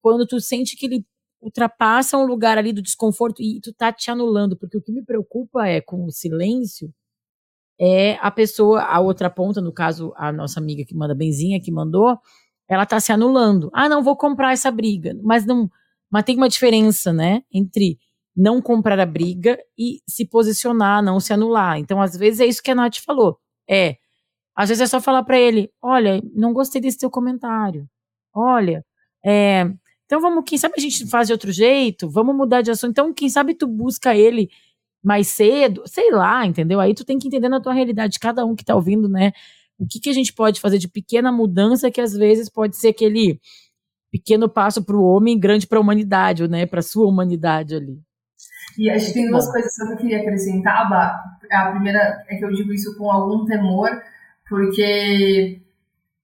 [0.00, 1.04] quando tu sente que ele
[1.40, 5.04] ultrapassa um lugar ali do desconforto e tu tá te anulando, porque o que me
[5.04, 6.92] preocupa é com o silêncio
[7.80, 11.72] é a pessoa, a outra ponta, no caso, a nossa amiga que manda benzinha, que
[11.72, 12.18] mandou,
[12.68, 13.70] ela tá se anulando.
[13.72, 15.70] Ah, não vou comprar essa briga, mas não,
[16.10, 17.98] mas tem uma diferença, né, entre
[18.36, 21.78] não comprar a briga e se posicionar, não se anular.
[21.78, 23.38] Então, às vezes é isso que a Nath falou.
[23.68, 23.96] É,
[24.54, 27.88] às vezes é só falar para ele, olha, não gostei desse teu comentário.
[28.34, 28.84] Olha,
[29.24, 29.64] é,
[30.10, 32.90] então vamos, quem sabe a gente faz de outro jeito, vamos mudar de assunto.
[32.90, 34.50] Então, quem sabe tu busca ele
[35.00, 36.80] mais cedo, sei lá, entendeu?
[36.80, 39.30] Aí tu tem que entender na tua realidade, cada um que tá ouvindo, né?
[39.78, 42.88] O que, que a gente pode fazer de pequena mudança que às vezes pode ser
[42.88, 43.40] aquele
[44.10, 46.66] pequeno passo para o homem, grande para a humanidade, né?
[46.66, 47.96] Para sua humanidade ali.
[48.76, 51.22] E acho que tem duas coisas que eu queria acrescentar, Bah.
[51.52, 53.90] A primeira é que eu digo isso com algum temor,
[54.48, 55.62] porque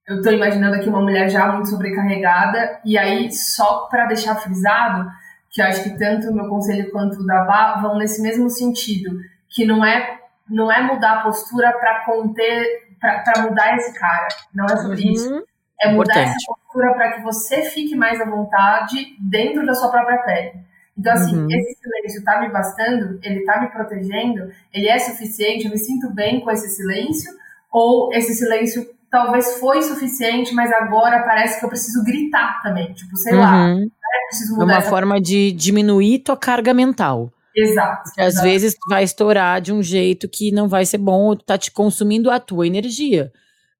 [0.06, 5.10] eu estou imaginando aqui uma mulher já muito sobrecarregada, e aí, só para deixar frisado,
[5.50, 8.48] que eu acho que tanto o meu conselho quanto o da Bá vão nesse mesmo
[8.48, 14.28] sentido, que não é, não é mudar a postura para conter, para mudar esse cara,
[14.54, 15.12] não é sobre uhum.
[15.12, 15.46] isso.
[15.80, 16.36] É mudar Importante.
[16.36, 20.52] essa postura para que você fique mais à vontade dentro da sua própria pele.
[20.96, 21.50] Então, assim, uhum.
[21.50, 26.14] esse silêncio tá me bastando, ele tá me protegendo, ele é suficiente, eu me sinto
[26.14, 27.30] bem com esse silêncio,
[27.70, 32.92] ou esse silêncio talvez foi suficiente, mas agora parece que eu preciso gritar também.
[32.92, 33.40] Tipo, sei uhum.
[33.40, 33.74] lá.
[33.74, 33.86] Né?
[34.28, 37.32] Preciso mudar é uma forma de diminuir tua carga mental.
[37.54, 38.04] Exato.
[38.04, 38.48] Porque às exato.
[38.48, 41.70] vezes vai estourar de um jeito que não vai ser bom, ou tu tá te
[41.70, 43.32] consumindo a tua energia.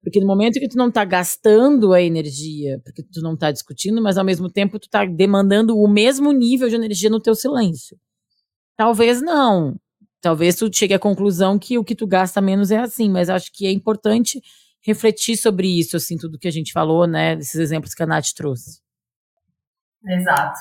[0.02, 4.00] Porque no momento que tu não tá gastando a energia, porque tu não tá discutindo,
[4.00, 7.98] mas ao mesmo tempo tu tá demandando o mesmo nível de energia no teu silêncio.
[8.76, 9.74] Talvez não.
[10.20, 13.50] Talvez tu chegue à conclusão que o que tu gasta menos é assim, mas acho
[13.52, 14.40] que é importante
[14.86, 18.32] refletir sobre isso, assim, tudo que a gente falou, né, desses exemplos que a Nath
[18.36, 18.80] trouxe.
[20.06, 20.58] Exato.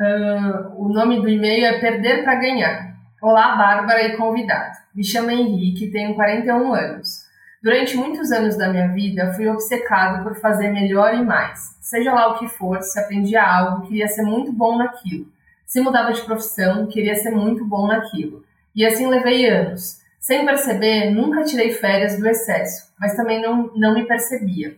[0.00, 2.96] Uh, o nome do e-mail é Perder para Ganhar.
[3.20, 4.76] Olá, Bárbara e convidado.
[4.94, 7.26] Me chamo Henrique, tenho 41 anos.
[7.62, 11.76] Durante muitos anos da minha vida, fui obcecado por fazer melhor e mais.
[11.80, 15.26] Seja lá o que for, se aprendia algo, queria ser muito bom naquilo.
[15.66, 18.44] Se mudava de profissão, queria ser muito bom naquilo.
[18.74, 20.00] E assim levei anos.
[20.26, 24.76] Sem perceber, nunca tirei férias do excesso, mas também não, não me percebia.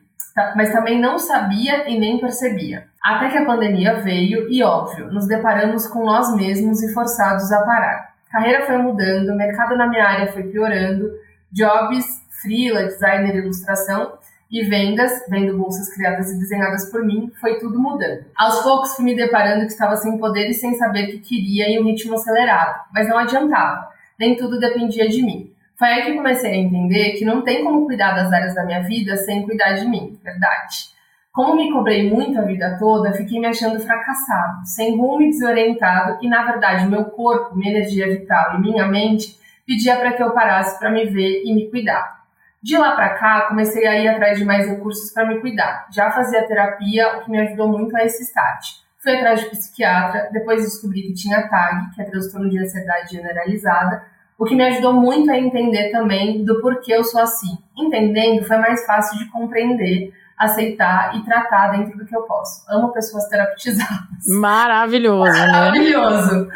[0.55, 2.85] Mas também não sabia e nem percebia.
[3.03, 7.63] Até que a pandemia veio e, óbvio, nos deparamos com nós mesmos e forçados a
[7.63, 8.15] parar.
[8.31, 11.11] Carreira foi mudando, mercado na minha área foi piorando,
[11.51, 12.05] jobs,
[12.43, 14.19] freela, designer e ilustração
[14.51, 18.27] e vendas, vendo bolsas criadas e desenhadas por mim, foi tudo mudando.
[18.37, 21.71] Aos poucos fui me deparando que estava sem poder e sem saber o que queria
[21.71, 23.89] em um ritmo acelerado, mas não adiantava,
[24.19, 25.53] nem tudo dependia de mim.
[25.79, 28.83] Foi aí que comecei a entender que não tem como cuidar das áreas da minha
[28.83, 30.89] vida sem cuidar de mim, verdade.
[31.33, 36.19] Como me cobrei muito a vida toda, fiquei me achando fracassado, sem rumo e desorientado,
[36.21, 40.33] e na verdade meu corpo, minha energia vital e minha mente pedia para que eu
[40.33, 42.19] parasse para me ver e me cuidar.
[42.61, 45.87] De lá para cá, comecei a ir atrás de mais recursos para me cuidar.
[45.93, 48.88] Já fazia terapia, o que me ajudou muito a esse start.
[48.99, 54.03] Fui atrás de psiquiatra, depois descobri que tinha TAG, que é transtorno de ansiedade generalizada,
[54.37, 57.59] o que me ajudou muito a entender também do porquê eu sou assim.
[57.77, 62.65] Entendendo, foi mais fácil de compreender, aceitar e tratar dentro do que eu posso.
[62.69, 64.27] Amo pessoas terapeutizadas.
[64.27, 65.47] Maravilhoso, né?
[65.47, 66.49] Maravilhoso.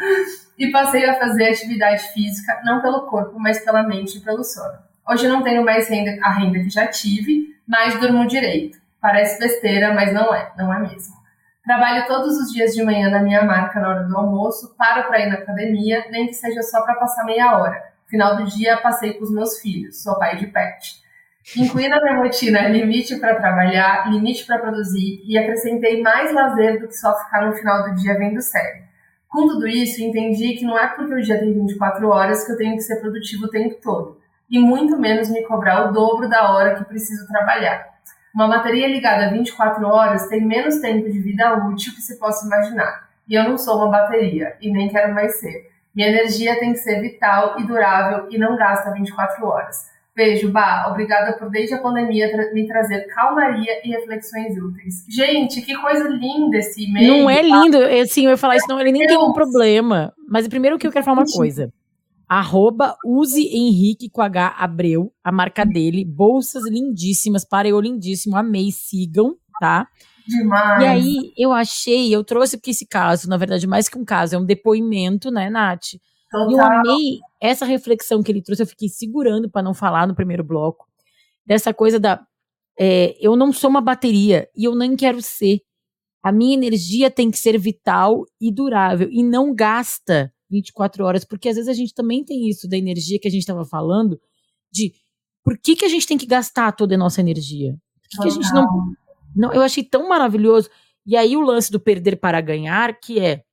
[0.57, 4.77] E passei a fazer atividade física, não pelo corpo, mas pela mente e pelo sono.
[5.09, 8.77] Hoje não tenho mais renda, a renda que já tive, mas durmo direito.
[9.01, 11.22] Parece besteira, mas não é, não é mesmo.
[11.63, 15.21] Trabalho todos os dias de manhã na minha marca na hora do almoço, paro para
[15.21, 17.81] ir na academia, nem que seja só para passar meia hora.
[18.05, 21.01] Final do dia, passei com os meus filhos, sou pai de pet.
[21.55, 26.87] Incluí na minha rotina limite para trabalhar, limite para produzir e acrescentei mais lazer do
[26.89, 28.83] que só ficar no final do dia vendo série.
[29.29, 32.57] Com tudo isso, entendi que não é porque o dia tem 24 horas que eu
[32.57, 36.51] tenho que ser produtivo o tempo todo, e muito menos me cobrar o dobro da
[36.51, 37.92] hora que preciso trabalhar.
[38.33, 43.07] Uma bateria ligada 24 horas tem menos tempo de vida útil que se possa imaginar.
[43.27, 45.69] E eu não sou uma bateria, e nem quero mais ser.
[45.95, 49.93] Minha energia tem que ser vital e durável e não gasta 24 horas.
[50.15, 50.87] Beijo, Bah.
[50.89, 55.05] Obrigada por, desde a pandemia, tra me trazer calmaria e reflexões úteis.
[55.09, 57.17] Gente, que coisa linda esse e-mail.
[57.17, 57.77] Não é lindo.
[58.01, 60.13] Assim, eu ia falar isso, não, ele nem tem um problema.
[60.27, 61.71] Mas primeiro que eu quero falar uma coisa.
[62.39, 66.03] Arroba Use Henrique com H Abreu, a marca dele.
[66.03, 69.87] Bolsas lindíssimas, pareou lindíssimo, amei, sigam, tá?
[70.27, 70.81] Demais.
[70.81, 74.35] E aí eu achei, eu trouxe porque esse caso, na verdade, mais que um caso,
[74.35, 75.89] é um depoimento, né, Nath?
[76.31, 76.49] Total.
[76.49, 80.15] E eu amei essa reflexão que ele trouxe, eu fiquei segurando para não falar no
[80.15, 80.87] primeiro bloco,
[81.45, 82.19] dessa coisa da.
[82.79, 85.59] É, eu não sou uma bateria e eu nem quero ser.
[86.23, 91.49] A minha energia tem que ser vital e durável e não gasta 24 horas, porque
[91.49, 94.19] às vezes a gente também tem isso da energia que a gente estava falando,
[94.71, 94.93] de
[95.43, 97.73] por que, que a gente tem que gastar toda a nossa energia?
[98.01, 98.67] Por que, que a gente não,
[99.35, 99.53] não.
[99.53, 100.69] Eu achei tão maravilhoso.
[101.05, 103.43] E aí o lance do perder para ganhar, que é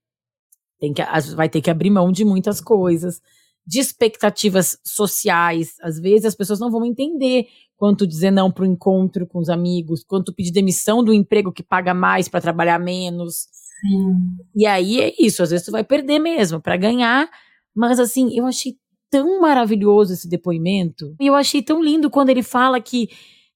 [0.78, 1.02] tem que,
[1.34, 3.20] vai ter que abrir mão de muitas coisas,
[3.66, 5.74] de expectativas sociais.
[5.82, 7.46] Às vezes as pessoas não vão entender
[7.76, 11.62] quanto dizer não para o encontro com os amigos, quanto pedir demissão do emprego que
[11.62, 13.46] paga mais para trabalhar menos.
[13.80, 14.36] Sim.
[14.54, 17.28] E aí é isso, às vezes tu vai perder mesmo para ganhar,
[17.74, 18.74] mas assim, eu achei
[19.10, 21.14] tão maravilhoso esse depoimento.
[21.20, 23.08] E eu achei tão lindo quando ele fala que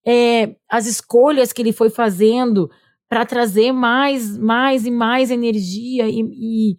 [0.07, 2.69] é, as escolhas que ele foi fazendo
[3.09, 6.77] para trazer mais, mais e mais energia e, e,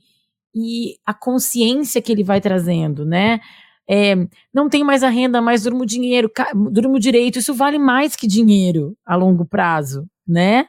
[0.53, 3.39] e, a consciência que ele vai trazendo, né?
[3.87, 4.15] É,
[4.53, 6.29] não tenho mais a renda, mas durmo dinheiro,
[6.71, 7.39] durmo direito.
[7.39, 10.67] Isso vale mais que dinheiro a longo prazo, né?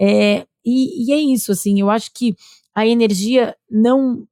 [0.00, 2.34] É, e, e é isso, assim, eu acho que
[2.74, 4.26] a energia não.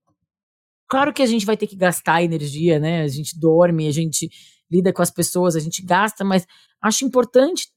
[0.88, 3.02] Claro que a gente vai ter que gastar energia, né?
[3.02, 4.30] A gente dorme, a gente
[4.70, 6.46] lida com as pessoas, a gente gasta, mas
[6.82, 7.68] acho importante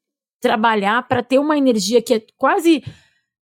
[0.41, 2.83] trabalhar para ter uma energia que é quase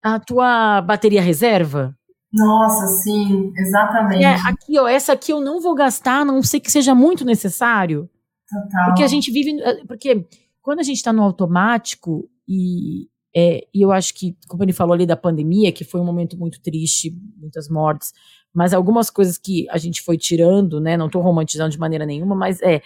[0.03, 1.95] a tua bateria reserva.
[2.33, 4.23] Nossa, sim, exatamente.
[4.23, 7.25] É, aqui, ó, essa aqui eu não vou gastar, a não sei que seja muito
[7.25, 8.09] necessário.
[8.49, 8.85] Total.
[8.85, 9.61] Porque a gente vive.
[9.61, 10.25] Eh, porque
[10.61, 14.93] quando a gente está no automático, e é, e eu acho que, como ele falou
[14.93, 18.13] ali da pandemia, que foi um momento muito triste, muitas mortes,
[18.53, 20.97] mas algumas coisas que a gente foi tirando, né?
[20.97, 22.81] Não estou romantizando de maneira nenhuma, mas é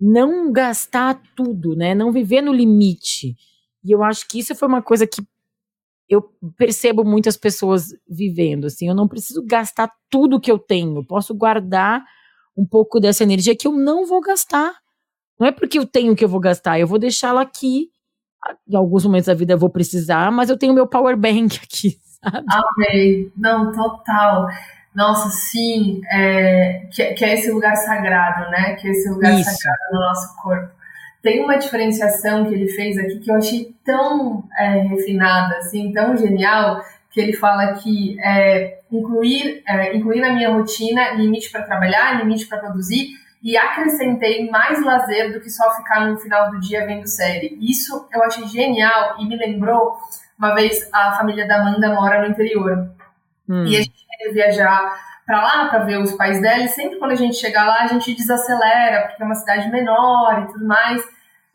[0.00, 1.94] não gastar tudo, né?
[1.94, 3.36] Não viver no limite.
[3.84, 5.22] E eu acho que isso foi uma coisa que
[6.08, 6.22] eu
[6.56, 12.04] percebo muitas pessoas vivendo, assim, eu não preciso gastar tudo que eu tenho, posso guardar
[12.56, 14.74] um pouco dessa energia que eu não vou gastar.
[15.40, 17.88] Não é porque eu tenho que eu vou gastar, eu vou deixá-la aqui
[18.68, 21.98] em alguns momentos da vida eu vou precisar, mas eu tenho meu power bank aqui,
[22.22, 22.44] sabe?
[22.48, 23.32] Amei.
[23.36, 24.48] Não, total.
[24.94, 28.74] Nossa, sim, é, que, que, é esse lugar sagrado, né?
[28.74, 29.50] Que é esse lugar Isso.
[29.50, 30.72] sagrado no nosso corpo.
[31.20, 36.16] Tem uma diferenciação que ele fez aqui que eu achei tão é, refinada, assim, tão
[36.16, 36.80] genial,
[37.10, 42.46] que ele fala que é, incluir, é, incluir na minha rotina limite para trabalhar, limite
[42.46, 43.08] para produzir,
[43.44, 47.58] e acrescentei mais lazer do que só ficar no final do dia vendo série.
[47.60, 49.98] Isso eu achei genial e me lembrou
[50.38, 52.90] uma vez a família da Amanda mora no interior.
[53.46, 53.66] Hum.
[53.66, 57.12] E a gente ia viajar para lá para ver os pais dela, e sempre quando
[57.12, 61.02] a gente chega lá, a gente desacelera, porque é uma cidade menor e tudo mais.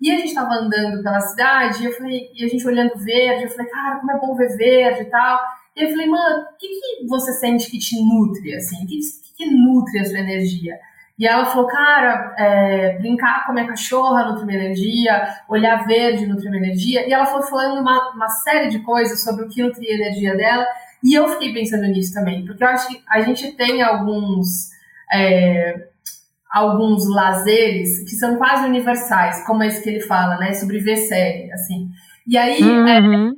[0.01, 3.43] E a gente tava andando pela cidade, e eu falei, e a gente olhando verde,
[3.43, 5.39] eu falei, cara, como é bom ver verde e tal.
[5.75, 8.83] E eu falei, mano, o que, que você sente que te nutre, assim?
[8.83, 10.79] O que, que, que nutre a sua energia?
[11.19, 16.25] E ela falou, cara, é, brincar com a minha cachorra nutre minha energia, olhar verde
[16.25, 17.05] nutre minha energia.
[17.05, 20.37] E ela foi falando uma, uma série de coisas sobre o que nutria a energia
[20.37, 20.65] dela.
[21.03, 24.69] E eu fiquei pensando nisso também, porque eu acho que a gente tem alguns.
[25.11, 25.89] É,
[26.49, 31.51] alguns lazeres que são quase universais, como esse que ele fala, né, sobre ver série,
[31.51, 31.89] assim.
[32.25, 32.87] E aí, uhum.
[32.87, 33.35] é, às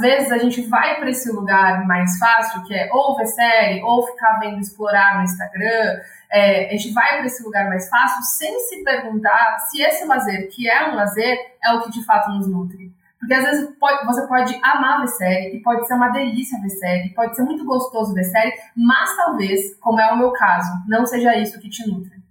[0.00, 4.06] vezes a gente vai para esse lugar mais fácil, que é ou ver série, ou
[4.06, 6.00] ficar vendo explorar no Instagram.
[6.30, 10.48] É, a gente vai para esse lugar mais fácil sem se perguntar se esse lazer,
[10.50, 12.92] que é um lazer, é o que de fato nos nutre.
[13.18, 16.70] Porque às vezes pode, você pode amar ver série, e pode ser uma delícia ver
[16.70, 21.06] série, pode ser muito gostoso ver série, mas talvez, como é o meu caso, não
[21.06, 22.22] seja isso que te nutre.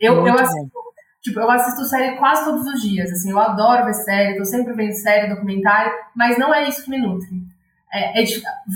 [0.00, 0.87] Eu, eu assisto,
[1.28, 4.72] tipo, eu assisto série quase todos os dias, assim, eu adoro ver série, tô sempre
[4.72, 7.46] vendo série, documentário, mas não é isso que me nutre.
[7.92, 8.24] É, é,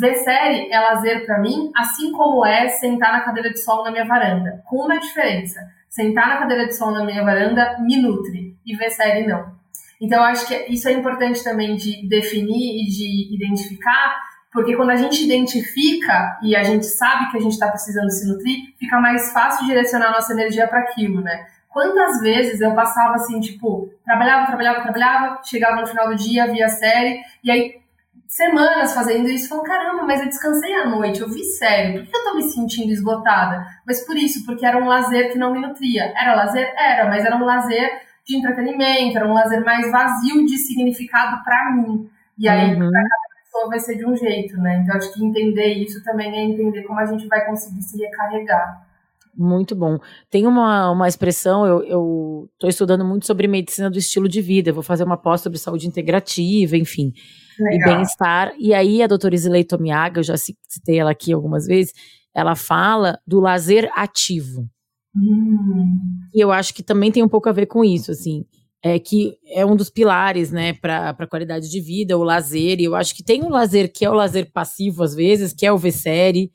[0.00, 3.90] ver série é lazer para mim, assim como é sentar na cadeira de sol na
[3.90, 4.62] minha varanda.
[4.66, 5.61] Com uma diferença.
[5.88, 9.53] Sentar na cadeira de sol na minha varanda me nutre e ver série não.
[10.00, 14.16] Então, eu acho que isso é importante também de definir e de identificar,
[14.53, 18.26] porque quando a gente identifica e a gente sabe que a gente está precisando se
[18.26, 21.46] nutrir, fica mais fácil direcionar nossa energia para aquilo, né?
[21.73, 26.68] Quantas vezes eu passava assim, tipo, trabalhava, trabalhava, trabalhava, chegava no final do dia, via
[26.68, 27.83] série, e aí
[28.29, 32.16] semanas fazendo isso, falando, caramba, mas eu descansei à noite, eu vi série, por que
[32.16, 33.66] eu tô me sentindo esgotada?
[33.87, 36.12] Mas por isso, porque era um lazer que não me nutria.
[36.16, 36.73] Era lazer?
[36.77, 37.91] Era, mas era um lazer
[38.27, 42.09] de entretenimento, era um lazer mais vazio de significado para mim.
[42.39, 42.91] E aí, uhum.
[42.91, 44.81] pra cada pessoa vai ser de um jeito, né?
[44.83, 48.87] Então, acho que entender isso também é entender como a gente vai conseguir se recarregar.
[49.35, 49.99] Muito bom.
[50.30, 54.83] Tem uma, uma expressão, eu estou estudando muito sobre medicina do estilo de vida, vou
[54.83, 57.12] fazer uma pós sobre saúde integrativa, enfim,
[57.59, 57.93] Legal.
[57.93, 58.53] e bem-estar.
[58.59, 61.95] E aí a doutora Isilei Tomiaga, eu já citei ela aqui algumas vezes,
[62.35, 64.68] ela fala do lazer ativo.
[65.16, 65.99] Hum.
[66.35, 68.45] E eu acho que também tem um pouco a ver com isso, assim,
[68.83, 72.80] é que é um dos pilares, né, para a qualidade de vida, o lazer.
[72.80, 75.64] E eu acho que tem um lazer que é o lazer passivo, às vezes, que
[75.64, 76.51] é o ver série,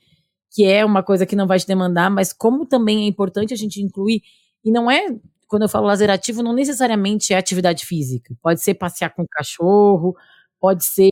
[0.51, 3.57] que é uma coisa que não vai te demandar, mas como também é importante a
[3.57, 4.21] gente incluir,
[4.63, 5.07] e não é,
[5.47, 8.35] quando eu falo lazer ativo, não necessariamente é atividade física.
[8.41, 10.15] Pode ser passear com o cachorro,
[10.59, 11.09] pode ser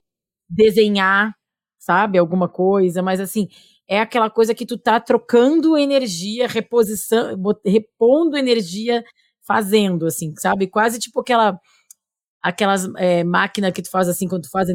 [0.49, 1.33] desenhar,
[1.79, 3.47] sabe, alguma coisa, mas assim,
[3.87, 9.03] é aquela coisa que tu tá trocando energia, reposição, repondo energia
[9.47, 10.67] fazendo, assim, sabe?
[10.67, 11.59] Quase tipo aquela
[12.45, 14.69] aquelas é, máquinas que tu faz assim, quando tu faz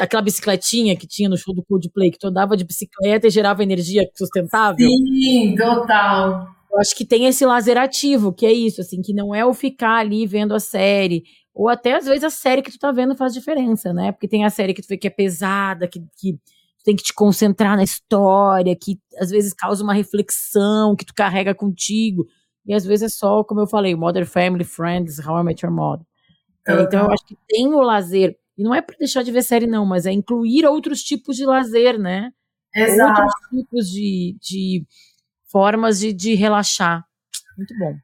[0.00, 3.62] aquela bicicletinha que tinha no show do Coldplay, que tu andava de bicicleta e gerava
[3.62, 4.88] energia sustentável.
[4.88, 6.48] Sim, total.
[6.72, 9.54] Eu acho que tem esse lazer ativo, que é isso, assim, que não é o
[9.54, 11.22] ficar ali vendo a série,
[11.54, 14.10] ou até às vezes a série que tu tá vendo faz diferença, né?
[14.10, 16.36] Porque tem a série que tu vê que é pesada, que, que
[16.84, 21.54] tem que te concentrar na história, que às vezes causa uma reflexão que tu carrega
[21.54, 22.26] contigo.
[22.66, 25.72] E às vezes é só, como eu falei, Mother Family, Friends, How I Met Your
[25.72, 26.04] Mother.
[26.68, 26.80] Uhum.
[26.82, 28.36] Então eu acho que tem o lazer.
[28.56, 31.44] E não é para deixar de ver série, não, mas é incluir outros tipos de
[31.44, 32.30] lazer, né?
[32.74, 33.22] Exato.
[33.22, 34.86] Outros tipos de, de
[35.50, 37.04] formas de, de relaxar.
[37.56, 37.94] Muito bom.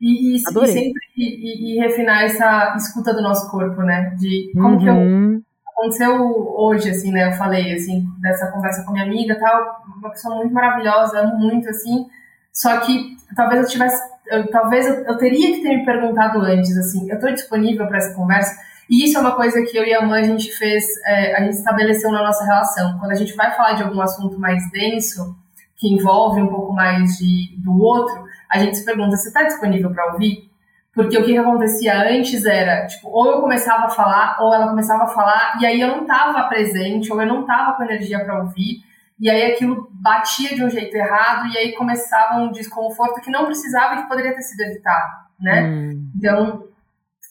[0.00, 4.14] E, e, e sempre e, e, refinar essa escuta do nosso corpo, né?
[4.18, 4.78] De como uhum.
[4.78, 5.42] que eu uhum
[5.82, 7.28] aconteceu hoje, assim, né?
[7.28, 11.68] Eu falei, assim, dessa conversa com minha amiga tal, uma pessoa muito maravilhosa, amo muito,
[11.68, 12.06] assim.
[12.52, 16.76] Só que talvez eu tivesse, eu, talvez eu, eu, teria que ter me perguntado antes,
[16.76, 18.56] assim, eu estou disponível para essa conversa.
[18.88, 21.40] E isso é uma coisa que eu e a mãe a gente fez, é, a
[21.44, 22.98] gente estabeleceu na nossa relação.
[22.98, 25.36] Quando a gente vai falar de algum assunto mais denso,
[25.76, 29.90] que envolve um pouco mais de, do outro, a gente se pergunta: você está disponível
[29.90, 30.50] para ouvir?
[30.94, 34.68] Porque o que, que acontecia antes era, tipo, ou eu começava a falar, ou ela
[34.68, 38.22] começava a falar, e aí eu não estava presente, ou eu não estava com energia
[38.22, 38.84] para ouvir,
[39.22, 43.46] e aí aquilo batia de um jeito errado, e aí começava um desconforto que não
[43.46, 45.62] precisava e que poderia ter sido evitado, né?
[45.62, 46.10] Hum.
[46.16, 46.64] Então,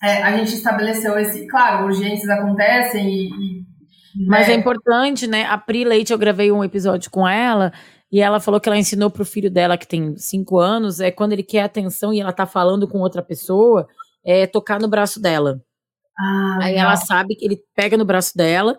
[0.02, 1.46] é, a gente estabeleceu esse.
[1.48, 3.28] Claro, urgências acontecem e.
[3.28, 4.54] e Mas né?
[4.54, 5.44] é importante, né?
[5.44, 7.74] A Pri Leite, eu gravei um episódio com ela
[8.10, 11.34] e ela falou que ela ensinou pro filho dela, que tem cinco anos, é quando
[11.34, 13.86] ele quer atenção e ela tá falando com outra pessoa,
[14.26, 15.62] é tocar no braço dela.
[16.18, 18.78] Ah, Aí ela sabe que ele pega no braço dela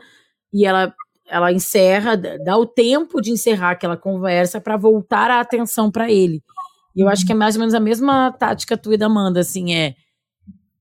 [0.50, 0.94] e ela
[1.32, 6.42] ela encerra, dá o tempo de encerrar aquela conversa para voltar a atenção para ele.
[6.94, 9.40] E eu acho que é mais ou menos a mesma tática tua e da Amanda,
[9.40, 9.94] assim, é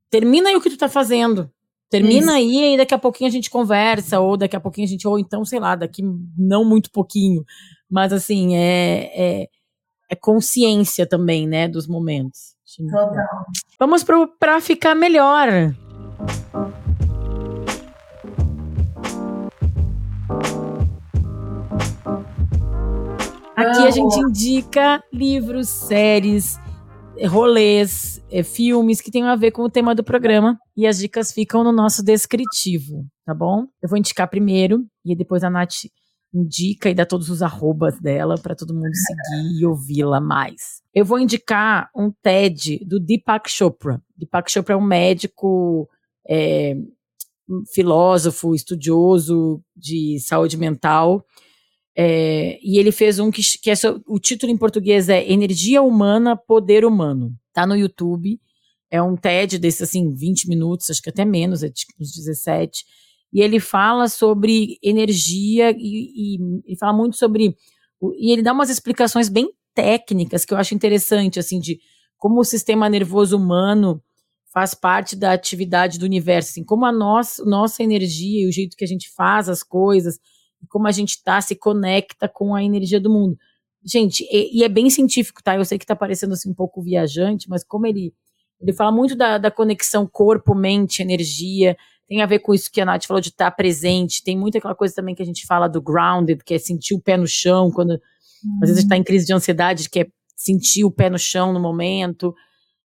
[0.10, 1.50] termina aí o que tu tá fazendo.
[1.90, 2.54] Termina Isso.
[2.54, 5.18] aí e daqui a pouquinho a gente conversa, ou daqui a pouquinho a gente, ou
[5.18, 6.04] então, sei lá, daqui
[6.38, 7.46] não muito pouquinho.
[7.90, 9.48] Mas assim, é, é,
[10.10, 12.56] é consciência também, né, dos momentos.
[12.90, 13.26] Total.
[13.80, 15.74] Vamos pro pra ficar melhor.
[23.92, 26.58] A gente indica livros, séries,
[27.28, 31.34] rolês, é, filmes que tenham a ver com o tema do programa e as dicas
[31.34, 33.66] ficam no nosso descritivo, tá bom?
[33.82, 35.88] Eu vou indicar primeiro e depois a Nath
[36.34, 40.82] indica e dá todos os arrobas dela para todo mundo seguir e ouvi-la mais.
[40.94, 44.02] Eu vou indicar um TED do Deepak Chopra.
[44.16, 45.90] Deepak Chopra é um médico,
[46.30, 46.76] é,
[47.74, 51.26] filósofo, estudioso de saúde mental.
[51.98, 53.74] É, e ele fez um que, que é
[54.08, 57.34] o título em português é Energia Humana, Poder Humano.
[57.54, 58.40] Tá no YouTube.
[58.90, 62.84] É um TED desse assim, 20 minutos, acho que até menos, é tipo uns 17
[63.34, 67.56] e ele fala sobre energia e, e ele fala muito sobre
[68.20, 71.80] e ele dá umas explicações bem técnicas que eu acho interessante assim de
[72.18, 74.04] como o sistema nervoso humano
[74.54, 78.76] faz parte da atividade do universo, assim, como a nossa, nossa energia e o jeito
[78.76, 80.20] que a gente faz as coisas,
[80.70, 83.38] como a gente tá, se conecta com a energia do mundo.
[83.84, 85.56] Gente, e, e é bem científico, tá?
[85.56, 88.14] Eu sei que tá parecendo assim um pouco viajante, mas como ele
[88.62, 91.76] ele fala muito da, da conexão corpo, mente, energia,
[92.08, 94.24] tem a ver com isso que a Nath falou de estar tá presente.
[94.24, 97.02] Tem muita aquela coisa também que a gente fala do grounded, que é sentir o
[97.02, 100.08] pé no chão, quando às vezes a gente está em crise de ansiedade, que é
[100.36, 102.36] sentir o pé no chão no momento.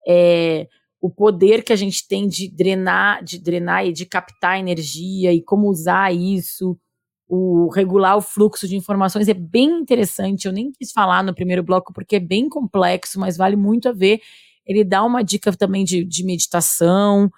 [0.08, 0.68] É,
[1.00, 5.42] o poder que a gente tem de drenar, de drenar e de captar energia e
[5.42, 6.78] como usar isso,
[7.34, 10.48] o regular o fluxo de informações é bem interessante.
[10.48, 13.94] Eu nem quis falar no primeiro bloco porque é bem complexo, mas vale muito a
[13.94, 14.20] ver.
[14.66, 17.32] Ele dá uma dica também de, de meditação,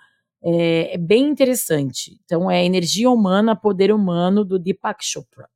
[0.43, 2.19] é, é, bem interessante.
[2.25, 5.47] Então, é Energia Humana, Poder Humano, do Deepak Chopra.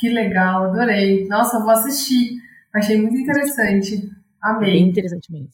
[0.00, 1.28] Que legal, adorei.
[1.28, 2.40] Nossa, vou assistir.
[2.74, 4.10] Achei muito interessante.
[4.42, 4.72] Amei.
[4.72, 5.50] Bem interessante mesmo.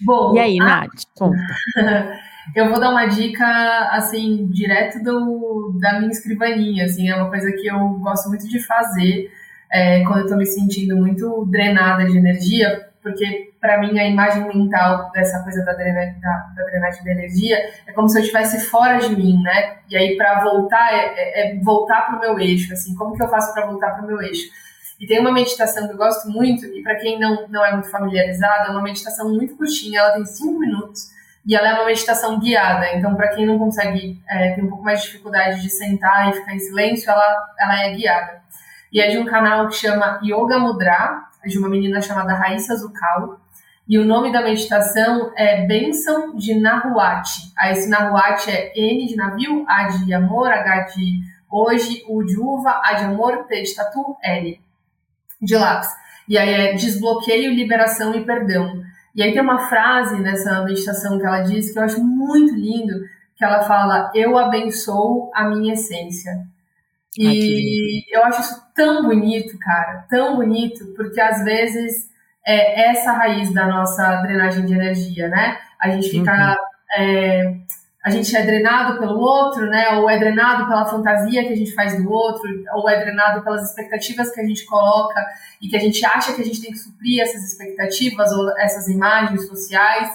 [0.00, 0.64] Bom, e aí, a...
[0.64, 1.38] Nath, conta.
[2.54, 3.46] Eu vou dar uma dica,
[3.90, 8.60] assim, direto do, da minha escrivaninha, assim, é uma coisa que eu gosto muito de
[8.60, 9.30] fazer
[9.72, 14.46] é, quando eu tô me sentindo muito drenada de energia, porque para mim a imagem
[14.46, 17.56] mental dessa coisa da, drena, da, da, drenagem de energia
[17.86, 19.78] é como se eu estivesse fora de mim, né?
[19.90, 23.22] E aí para voltar é, é, é voltar para o meu eixo, assim, como que
[23.22, 24.48] eu faço para voltar para o meu eixo?
[25.00, 27.90] E tem uma meditação que eu gosto muito e para quem não não é muito
[27.90, 31.10] familiarizado, é uma meditação muito curtinha, ela tem cinco minutos
[31.46, 32.92] e ela é uma meditação guiada.
[32.94, 36.34] Então para quem não consegue é, tem um pouco mais de dificuldade de sentar e
[36.34, 38.42] ficar em silêncio, ela ela é guiada.
[38.92, 43.40] E é de um canal que chama Yoga Mudra, de uma menina chamada Raíssa Zucal.
[43.86, 47.52] E o nome da meditação é Bênção de Nahuatl.
[47.58, 51.20] Aí esse Nahuatl é N de navio, A de amor, H de
[51.50, 54.63] hoje, U de uva, A de amor, T de tatu, L
[55.44, 55.88] de lápis.
[56.28, 58.82] E aí é desbloqueio, liberação e perdão.
[59.14, 63.00] E aí tem uma frase nessa meditação que ela diz que eu acho muito lindo,
[63.36, 66.32] que ela fala, eu abençoo a minha essência.
[67.16, 72.08] E eu acho isso tão bonito, cara, tão bonito, porque às vezes
[72.44, 75.58] é essa raiz da nossa drenagem de energia, né?
[75.80, 76.32] A gente fica.
[76.32, 77.02] Uhum.
[77.02, 77.54] É,
[78.04, 79.96] a gente é drenado pelo outro, né?
[79.96, 83.70] Ou é drenado pela fantasia que a gente faz do outro, ou é drenado pelas
[83.70, 85.24] expectativas que a gente coloca
[85.60, 88.88] e que a gente acha que a gente tem que suprir essas expectativas ou essas
[88.88, 90.10] imagens sociais.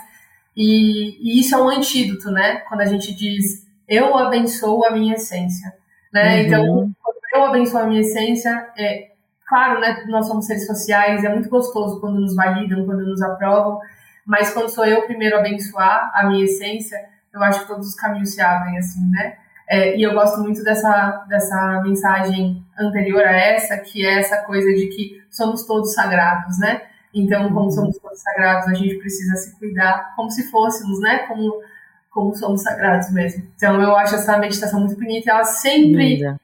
[0.55, 2.57] E, e isso é um antídoto, né?
[2.67, 5.73] Quando a gente diz eu abençoo a minha essência.
[6.13, 6.35] Né?
[6.35, 6.45] Uhum.
[6.45, 6.65] Então,
[7.01, 9.09] quando eu abençoo a minha essência, é,
[9.47, 13.79] claro, né, nós somos seres sociais, é muito gostoso quando nos validam, quando nos aprovam,
[14.25, 16.99] mas quando sou eu primeiro a abençoar a minha essência,
[17.33, 19.37] eu acho que todos os caminhos se abrem, assim, né?
[19.69, 24.67] É, e eu gosto muito dessa, dessa mensagem anterior a essa, que é essa coisa
[24.73, 26.81] de que somos todos sagrados, né?
[27.13, 27.71] Então, como uhum.
[27.71, 31.19] somos todos sagrados, a gente precisa se cuidar como se fôssemos, né?
[31.27, 31.61] Como
[32.09, 33.43] como somos sagrados mesmo.
[33.55, 36.39] Então eu acho essa meditação muito bonita e ela sempre Linda.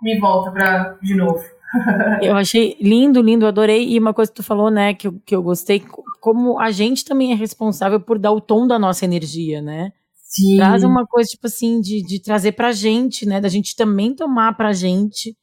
[0.00, 1.44] me volta para de novo.
[2.22, 3.86] eu achei lindo, lindo, adorei.
[3.88, 5.84] E uma coisa que tu falou, né, que eu, que eu gostei,
[6.20, 9.92] como a gente também é responsável por dar o tom da nossa energia, né?
[10.28, 10.58] Sim.
[10.58, 13.40] Traz uma coisa, tipo assim, de, de trazer pra gente, né?
[13.40, 15.34] Da gente também tomar pra gente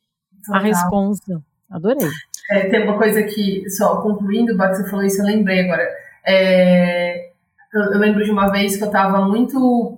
[0.46, 0.62] Total.
[0.62, 1.44] a responsa.
[1.70, 2.08] Adorei.
[2.52, 5.90] É, tem uma coisa que, só concluindo, Bato, você falou isso, eu lembrei agora.
[6.24, 7.32] É,
[7.74, 9.98] eu, eu, lembro de uma vez que eu estava muito.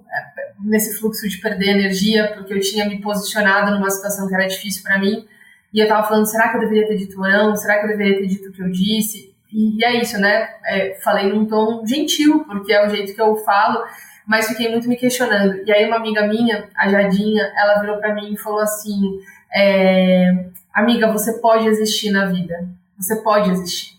[0.64, 4.84] nesse fluxo de perder energia, porque eu tinha me posicionado numa situação que era difícil
[4.84, 5.28] para mim.
[5.74, 7.54] E eu tava falando, será que eu deveria ter dito não?
[7.58, 9.36] Será que eu deveria ter dito o que eu disse?
[9.52, 10.50] E, e é isso, né?
[10.66, 13.84] É, falei num tom gentil, porque é o jeito que eu falo,
[14.28, 15.64] mas fiquei muito me questionando.
[15.66, 19.20] E aí uma amiga minha, a Jadinha, ela virou para mim e falou assim,
[19.56, 22.68] é, amiga, você pode existir na vida.
[23.00, 23.98] Você pode existir.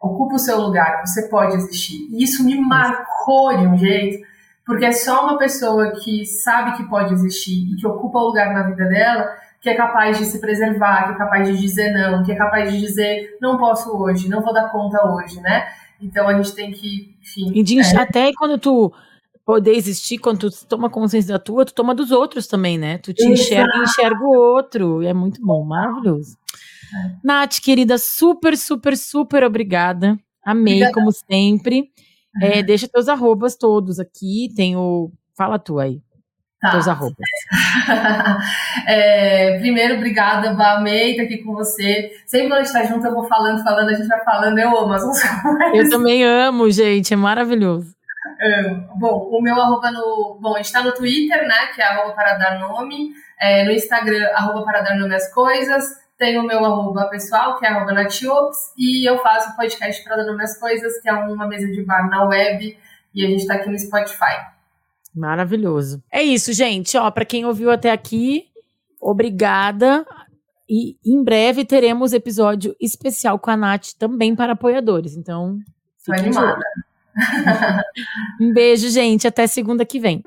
[0.00, 2.08] Ocupa o seu lugar, você pode existir.
[2.10, 4.26] E isso me marcou de um jeito,
[4.66, 8.52] porque é só uma pessoa que sabe que pode existir e que ocupa o lugar
[8.52, 12.24] na vida dela que é capaz de se preservar, que é capaz de dizer não,
[12.24, 15.68] que é capaz de dizer não posso hoje, não vou dar conta hoje, né?
[16.00, 17.52] Então a gente tem que, enfim.
[17.54, 17.96] E de, é...
[17.96, 18.92] até quando tu
[19.44, 22.98] poder existir, quando tu toma consciência da tua, tu toma dos outros também, né?
[22.98, 25.02] Tu te enxerga e enxerga o outro.
[25.02, 26.36] E é muito bom, maravilhoso.
[26.94, 27.16] É.
[27.24, 30.18] Nath, querida, super, super, super obrigada.
[30.44, 30.94] Amei, obrigada.
[30.94, 31.90] como sempre.
[32.40, 34.48] É, deixa teus arrobas todos aqui.
[34.56, 35.10] Tem o.
[35.36, 36.00] Fala tu aí.
[36.60, 36.70] Tá.
[36.70, 37.16] Teus arrobas.
[38.86, 42.12] é, primeiro, obrigada, Bá, amei estar aqui com você.
[42.24, 44.78] Sempre quando a gente tá junto, eu vou falando, falando, a gente vai falando, eu
[44.78, 45.02] amo as
[45.74, 47.92] Eu também amo, gente, é maravilhoso.
[48.98, 50.38] Bom, o meu arroba no.
[50.40, 51.68] Bom, a gente tá no Twitter, né?
[51.74, 53.12] Que é arroba para dar nome.
[53.40, 55.84] É, no Instagram, arroba para dar nome às coisas.
[56.18, 58.72] Tem o meu arroba pessoal, que é arroba natiops.
[58.76, 62.08] E eu faço podcast para dar nome às coisas, que é uma mesa de bar
[62.08, 62.76] na web.
[63.14, 64.52] E a gente tá aqui no Spotify.
[65.14, 66.02] Maravilhoso.
[66.10, 66.96] É isso, gente.
[66.96, 68.46] Ó, para quem ouviu até aqui,
[69.00, 70.06] obrigada.
[70.68, 75.16] E em breve teremos episódio especial com a Nath também para apoiadores.
[75.16, 75.58] Então,
[75.98, 76.64] fiquem animada.
[78.40, 79.26] um beijo, gente.
[79.26, 80.22] Até segunda que vem.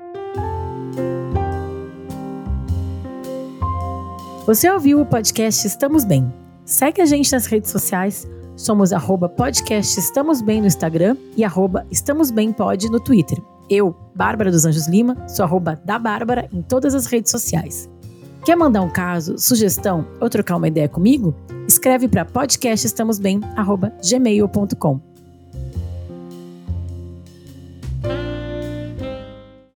[4.46, 6.32] Você ouviu o podcast Estamos Bem?
[6.64, 8.28] Segue a gente nas redes sociais.
[8.54, 12.54] Somos arroba podcast Estamos Bem no Instagram e arroba Estamos Bem
[12.90, 13.38] no Twitter.
[13.68, 17.90] Eu, Bárbara dos Anjos Lima, sou arroba da Bárbara em todas as redes sociais.
[18.44, 21.34] Quer mandar um caso, sugestão ou trocar uma ideia comigo?
[21.66, 25.15] Escreve para podcastestamosbem@gmail.com.